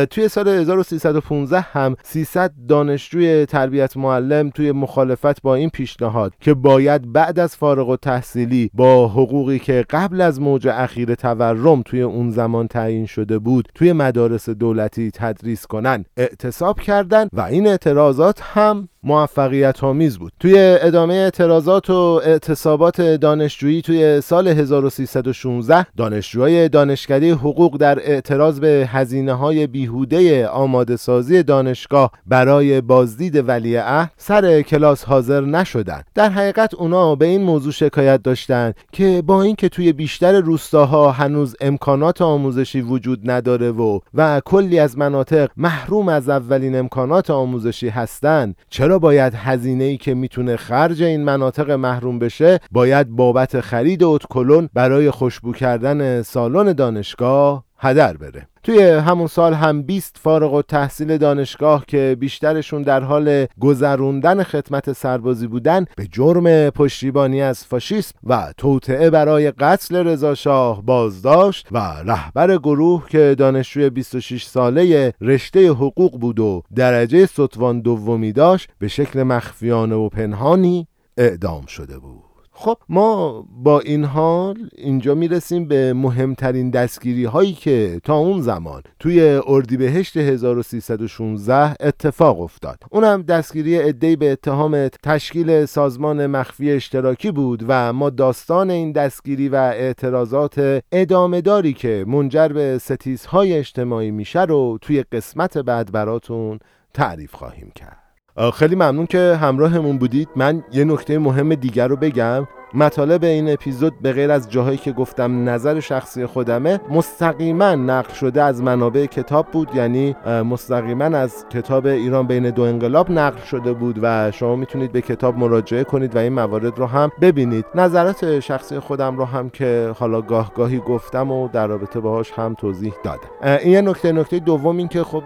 توی 0.06 0.28
سال 0.28 0.48
1315 0.48 1.60
هم 1.60 1.96
300 2.04 2.52
دانشجوی 2.68 3.46
تربیت 3.46 3.98
معلم 3.98 4.50
توی 4.50 4.72
مخالفت 4.72 5.42
با 5.42 5.56
این 5.56 5.70
پیشنهاد 5.70 6.34
که 6.40 6.54
باید 6.54 7.12
بعد 7.12 7.40
از 7.40 7.56
فارغ 7.56 7.90
و 7.90 7.96
تحصیلی 7.96 8.72
با 8.74 9.08
حقوقی 9.08 9.60
که 9.60 9.86
قبل 9.90 10.22
از 10.22 10.42
موج 10.42 10.68
اخیر 10.68 11.16
تورم 11.16 11.82
توی 11.82 12.02
اون 12.02 12.30
زمان 12.30 12.68
تعیین 12.68 13.06
شده 13.06 13.40
بود 13.40 13.68
توی 13.76 13.94
مدارس 13.94 14.50
دولتی 14.50 15.12
تدریس 15.12 15.68
کنن 15.68 16.06
اعتصاب 16.18 16.80
کردن 16.80 17.28
و 17.34 17.42
این 17.42 17.68
اعتراضات 17.68 18.42
هم 18.42 18.88
موفقیت 19.04 19.84
آمیز 19.84 20.18
بود. 20.18 20.34
توی 20.40 20.78
ادامه 20.82 21.14
اعتراضات 21.14 21.90
و 21.90 22.22
اعتصابات 22.24 23.02
دانشجویی 23.02 23.82
توی 23.82 24.22
سال 24.22 24.48
1316 24.48 25.86
دانشجوهای 25.98 26.70
دانشکده 26.70 27.34
حقوق 27.34 27.78
در 27.78 28.00
اعتراض 28.00 28.60
به 28.60 28.90
هزینه 28.92 29.34
های 29.34 29.68
بیهوده 29.68 30.48
آماده 30.48 30.96
سازی 30.96 31.44
دانشگاه 31.44 32.12
برای 32.26 32.82
بازدید 32.82 33.50
ولیعهد 33.50 34.12
سر 34.18 34.62
کلاس 34.62 35.04
حاضر 35.04 35.42
نشدند. 35.42 36.06
در 36.16 36.30
حقیقت 36.30 36.74
اونا 36.74 37.16
به 37.16 37.26
این 37.26 37.44
موضوع 37.44 37.72
شکایت 37.72 38.24
داشتند 38.24 38.76
که 38.92 39.24
با 39.26 39.44
اینکه 39.44 39.70
توی 39.70 39.94
بیشتر 39.94 40.40
روستاها 40.42 41.12
هنوز 41.12 41.56
امکانات 41.62 42.22
آموزشی 42.22 42.82
وجود 42.82 43.32
نداره 43.32 43.72
و 43.72 44.00
و 44.14 44.42
کلی 44.46 44.80
از 44.80 44.98
مناطق 44.98 45.50
محروم 45.58 46.10
از 46.10 46.30
اولین 46.30 46.76
امکانات 46.76 47.30
آموزشی 47.30 47.90
هستند 47.90 48.56
چرا 48.70 48.91
چرا 48.92 49.00
باید 49.00 49.34
هزینه 49.36 49.84
ای 49.84 49.98
که 49.98 50.14
می‌تونه 50.14 50.56
خرج 50.56 51.04
این 51.04 51.24
مناطق 51.24 51.72
محروم 51.72 52.20
بشه 52.20 52.60
باید 52.72 53.10
بابت 53.10 53.62
خرید 53.62 54.04
اتکلون 54.04 54.70
برای 54.74 55.12
خوشبو 55.12 55.54
کردن 55.54 56.22
سالن 56.22 56.74
دانشگاه 56.74 57.64
هدر 57.82 58.17
بره. 58.17 58.48
توی 58.63 58.84
همون 58.84 59.28
سال 59.28 59.54
هم 59.54 59.84
20 59.84 60.17
فارغ 60.20 60.54
و 60.54 60.62
تحصیل 60.62 61.17
دانشگاه 61.17 61.86
که 61.88 62.17
بیشترشون 62.20 62.82
در 62.82 63.04
حال 63.04 63.46
گذروندن 63.60 64.44
خدمت 64.44 64.94
سربازی 64.94 65.48
بودن 65.48 65.86
به 65.98 66.08
جرم 66.12 66.70
پشتیبانی 66.70 67.41
از 67.41 67.65
فاشیسم 67.65 68.13
و 68.24 68.54
توطعه 68.58 69.10
برای 69.10 69.52
قتل 69.52 69.96
رضا 69.96 70.36
شاه 70.36 70.82
بازداشت 70.86 71.67
و 71.72 71.78
رهبر 72.06 72.58
گروه 72.58 73.10
که 73.10 73.36
دانشجوی 73.38 73.89
26 73.89 74.44
ساله 74.44 75.13
رشته 75.22 75.70
حقوق 75.70 76.20
بود 76.20 76.39
و 76.39 76.63
درجه 76.76 77.26
ستوان 77.26 77.82
دومی 77.82 78.32
داشت 78.32 78.70
به 78.80 78.88
شکل 78.88 79.24
مخفیانه 79.24 79.96
و 79.96 80.10
پنهانی 80.10 80.88
اعدام 81.17 81.65
شده 81.65 82.00
بود. 82.00 82.31
خب 82.62 82.78
ما 82.89 83.45
با 83.63 83.80
این 83.80 84.04
حال 84.04 84.69
اینجا 84.78 85.15
می‌رسیم 85.15 85.65
به 85.67 85.93
مهمترین 85.93 86.69
دستگیری 86.69 87.26
هایی 87.26 87.54
که 87.54 88.02
تا 88.04 88.15
اون 88.15 88.41
زمان 88.41 88.82
توی 89.00 89.41
اردیبهشت 89.47 90.17
1316 90.17 91.76
اتفاق 91.80 92.41
افتاد. 92.41 92.78
اونم 92.91 93.21
دستگیری 93.21 93.78
عدهای 93.78 94.15
به 94.15 94.32
اتهام 94.32 94.88
تشکیل 94.88 95.65
سازمان 95.65 96.28
مخفی 96.28 96.71
اشتراکی 96.71 97.32
بود 97.32 97.65
و 97.67 97.93
ما 97.93 98.10
داستان 98.10 98.69
این 98.69 98.91
دستگیری 98.91 99.50
و 99.50 99.56
اعتراضات 99.56 100.84
ادامه 100.91 101.41
داری 101.41 101.74
که 101.74 102.06
منجر 102.08 102.47
به 102.47 102.78
ستیزهای 102.78 103.54
اجتماعی 103.54 104.12
میشه 104.12 104.41
رو 104.41 104.78
توی 104.82 105.04
قسمت 105.04 105.58
بعد 105.58 105.91
براتون 105.91 106.60
تعریف 106.93 107.36
خواهیم 107.36 107.71
کرد. 107.76 108.01
خیلی 108.50 108.76
ممنون 108.76 109.06
که 109.06 109.38
همراهمون 109.42 109.98
بودید. 109.98 110.30
من 110.36 110.64
یه 110.74 110.84
نکته 110.84 111.20
مهم 111.20 111.56
دیگر 111.56 111.88
رو 111.88 111.96
بگم. 111.96 112.48
مطالب 112.74 113.24
این 113.24 113.54
اپیزود 113.54 113.94
به 114.02 114.14
غیر 114.14 114.32
از 114.32 114.52
جاهایی 114.52 114.78
که 114.78 114.92
گفتم 114.92 115.50
نظر 115.50 115.80
شخصی 115.80 116.26
خودمه 116.26 116.80
مستقیما 116.90 117.76
نقل 117.76 118.14
شده 118.14 118.44
از 118.44 118.62
منابع 118.62 119.06
کتاب 119.06 119.48
بود 119.52 119.70
یعنی 119.76 120.16
مستقیما 120.26 121.06
از 121.06 121.46
کتاب 121.50 121.86
ایران 121.86 122.28
بین 122.28 122.50
دو 122.50 122.62
انقلاب 122.62 123.12
نقل 123.12 123.42
شده 123.42 123.74
بود 123.74 124.00
و 124.02 124.32
شما 124.32 124.56
می‌تونید 124.56 124.92
به 124.92 125.02
کتاب 125.02 125.38
مراجعه 125.38 125.84
کنید 125.84 126.16
و 126.16 126.18
این 126.18 126.34
موارد 126.34 126.80
رو 126.80 126.86
هم 126.86 127.12
ببینید. 127.22 127.66
نظرات 127.76 128.40
شخصی 128.40 128.80
خودم 128.80 129.18
رو 129.18 129.26
هم 129.26 129.50
که 129.50 129.92
حالا 130.00 130.22
گاه 130.22 130.52
گاهی 130.56 130.80
گفتم 130.80 131.32
و 131.32 131.48
در 131.48 131.68
رابطه 131.68 132.00
باهاش 132.00 132.32
هم 132.32 132.54
توضیح 132.54 132.94
دادم. 133.04 133.58
این 133.64 133.88
نکته 133.88 134.12
نکته 134.12 134.40
دوم 134.40 134.78
این 134.78 134.88
که 134.88 135.04
خب 135.04 135.24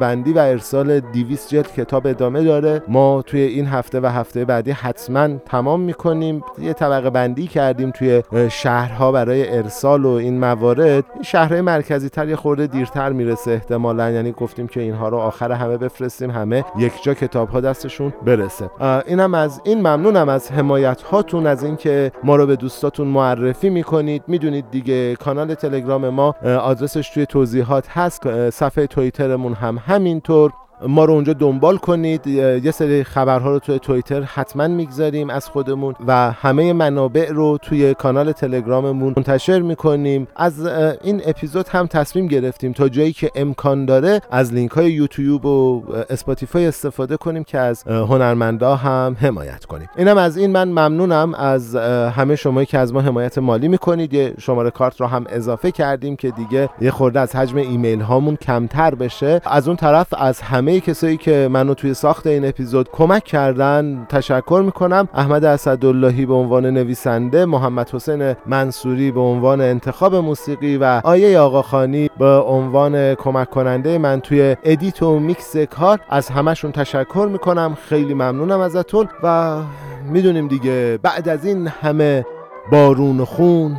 بندی 0.00 0.32
و 0.32 0.38
ارسال 0.38 1.00
200 1.00 1.48
جلد 1.48 1.72
کتاب 1.72 2.06
ادامه 2.06 2.44
داره. 2.44 2.82
ما 2.88 3.22
توی 3.22 3.40
این 3.40 3.66
هفته 3.66 4.00
و 4.00 4.06
هفته 4.06 4.44
بعدی 4.44 4.70
حتما 4.70 5.28
تمام 5.28 5.80
می‌کنیم. 5.80 6.37
یه 6.58 6.72
طبقه 6.72 7.10
بندی 7.10 7.46
کردیم 7.46 7.90
توی 7.90 8.22
شهرها 8.50 9.12
برای 9.12 9.56
ارسال 9.56 10.04
و 10.04 10.08
این 10.08 10.40
موارد. 10.40 11.04
شهرهای 11.22 11.60
مرکزی 11.60 12.08
تر 12.08 12.28
یه 12.28 12.36
خورده 12.36 12.66
دیرتر 12.66 13.12
می‌رسه 13.12 13.50
احتمالا. 13.50 14.10
یعنی 14.10 14.32
گفتیم 14.32 14.66
که 14.66 14.80
اینها 14.80 15.08
رو 15.08 15.16
آخر 15.16 15.52
همه 15.52 15.76
بفرستیم 15.76 16.30
همه 16.30 16.64
یک 16.78 16.92
جا 17.02 17.14
دستشون 17.60 18.12
برسه. 18.24 18.70
اینم 19.06 19.34
از 19.34 19.60
این 19.64 19.78
ممنونم 19.78 20.28
از 20.28 20.52
حمایت 20.52 21.02
هاتون 21.02 21.46
از 21.46 21.64
اینکه 21.64 22.12
ما 22.24 22.36
رو 22.36 22.46
به 22.46 22.56
دوستاتون 22.56 23.06
معرفی 23.06 23.70
می‌کنید. 23.70 24.22
می‌دونید 24.26 24.64
دیگه 24.70 25.16
کانال 25.16 25.54
تلگرام 25.54 26.08
ما 26.08 26.34
آدرسش 26.62 27.10
توی 27.10 27.26
توضیحات 27.26 27.88
هست. 27.88 28.50
صفحه 28.50 28.86
توییترمون 28.86 29.52
هم 29.52 29.78
همینطور. 29.86 30.52
ما 30.86 31.04
رو 31.04 31.14
اونجا 31.14 31.32
دنبال 31.32 31.76
کنید. 31.76 32.26
یه 32.26 32.70
سری 32.70 33.04
خبرها 33.04 33.50
رو 33.50 33.58
توی 33.58 33.78
توییتر 33.78 34.20
حتما 34.20 34.68
می‌گذاریم 34.68 35.30
از 35.30 35.48
خودمون 35.48 35.94
و 36.06 36.32
همه 36.32 36.72
منابع 36.72 37.30
رو 37.32 37.58
توی 37.62 37.94
کانال 37.94 38.32
تلگراممون 38.32 39.14
منتشر 39.16 39.60
می‌کنیم. 39.60 40.28
از 40.36 40.66
این 41.02 41.22
اپیزود 41.26 41.68
هم 41.68 41.86
تصمیم 41.86 42.26
گرفتیم 42.26 42.72
تا 42.72 42.88
جایی 42.88 43.12
که 43.12 43.30
امکان 43.34 43.84
داره 43.84 44.20
از 44.30 44.54
لینک 44.54 44.70
های 44.70 44.92
یوتیوب 44.92 45.46
و 45.46 45.84
Spotify 46.10 46.66
استفاده 46.66 47.16
کنیم 47.16 47.44
که 47.44 47.58
از 47.58 47.82
هنرمندا 47.82 48.76
هم 48.76 49.16
حمایت 49.20 49.64
کنیم. 49.64 49.88
اینم 49.96 50.18
از 50.18 50.36
این. 50.36 50.52
من 50.52 50.68
ممنونم 50.68 51.34
از 51.34 51.76
همه 52.16 52.36
شمایی 52.36 52.66
که 52.66 52.78
از 52.78 52.92
ما 52.92 53.00
حمایت 53.00 53.38
مالی 53.38 53.68
می‌کنید. 53.68 54.14
یه 54.14 54.34
شماره 54.40 54.70
کارت 54.70 55.00
رو 55.00 55.06
هم 55.06 55.24
اضافه 55.28 55.70
کردیم 55.70 56.16
که 56.16 56.30
دیگه 56.30 56.68
یه 56.80 56.90
خورده 56.90 57.20
از 57.20 57.36
حجم 57.36 57.56
ایمیل 57.56 58.00
هامون 58.00 58.36
کمتر 58.36 58.94
بشه. 58.94 59.40
از 59.44 59.68
اون 59.68 59.76
طرف 59.76 60.06
از 60.18 60.40
همه 60.40 60.67
همه 60.68 60.80
کسایی 60.80 61.16
که 61.16 61.48
منو 61.50 61.74
توی 61.74 61.94
ساخت 61.94 62.26
این 62.26 62.48
اپیزود 62.48 62.88
کمک 62.92 63.24
کردن 63.24 64.06
تشکر 64.08 64.62
می‌کنم. 64.64 65.08
احمد 65.14 65.44
اسداللهی 65.44 66.26
به 66.26 66.34
عنوان 66.34 66.66
نویسنده 66.66 67.44
محمد 67.44 67.90
حسین 67.90 68.34
منصوری 68.46 69.10
به 69.10 69.20
عنوان 69.20 69.60
انتخاب 69.60 70.14
موسیقی 70.14 70.76
و 70.76 71.00
آیه 71.04 71.38
آقاخانی 71.38 72.10
به 72.18 72.26
عنوان 72.26 73.14
کمک 73.14 73.50
کننده 73.50 73.98
من 73.98 74.20
توی 74.20 74.56
edit 74.64 75.02
و 75.02 75.18
میکس 75.18 75.56
کار. 75.56 76.00
از 76.08 76.28
همشون 76.28 76.72
تشکر 76.72 77.28
می‌کنم. 77.32 77.78
خیلی 77.88 78.14
ممنونم 78.14 78.60
ازتون 78.60 79.08
و 79.22 79.56
می‌دونیم 80.10 80.48
دیگه 80.48 80.98
بعد 81.02 81.28
از 81.28 81.44
این 81.44 81.66
همه 81.66 82.26
بارون 82.72 83.24
خون 83.24 83.76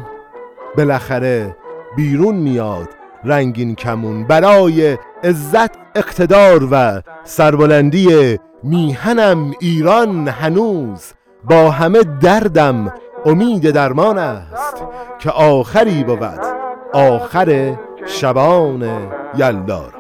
بالاخره 0.78 1.56
بیرون 1.96 2.36
میاد. 2.36 2.90
رنگین 3.24 3.76
کمون 3.76 4.28
برای 4.28 4.98
عزت 5.24 5.72
اقتدار 6.00 6.68
و 6.72 7.02
سربلندی 7.24 8.40
میهنم 8.64 9.52
ایران 9.60 10.28
هنوز 10.28 11.14
با 11.44 11.72
همه 11.72 12.00
دردم 12.22 12.94
امید 13.26 13.72
درمان 13.72 14.18
است 14.18 14.84
که 15.20 15.32
آخری 15.32 16.04
بود 16.04 16.40
آخر 16.94 17.76
شبان 18.06 18.90
یلدار. 19.36 20.00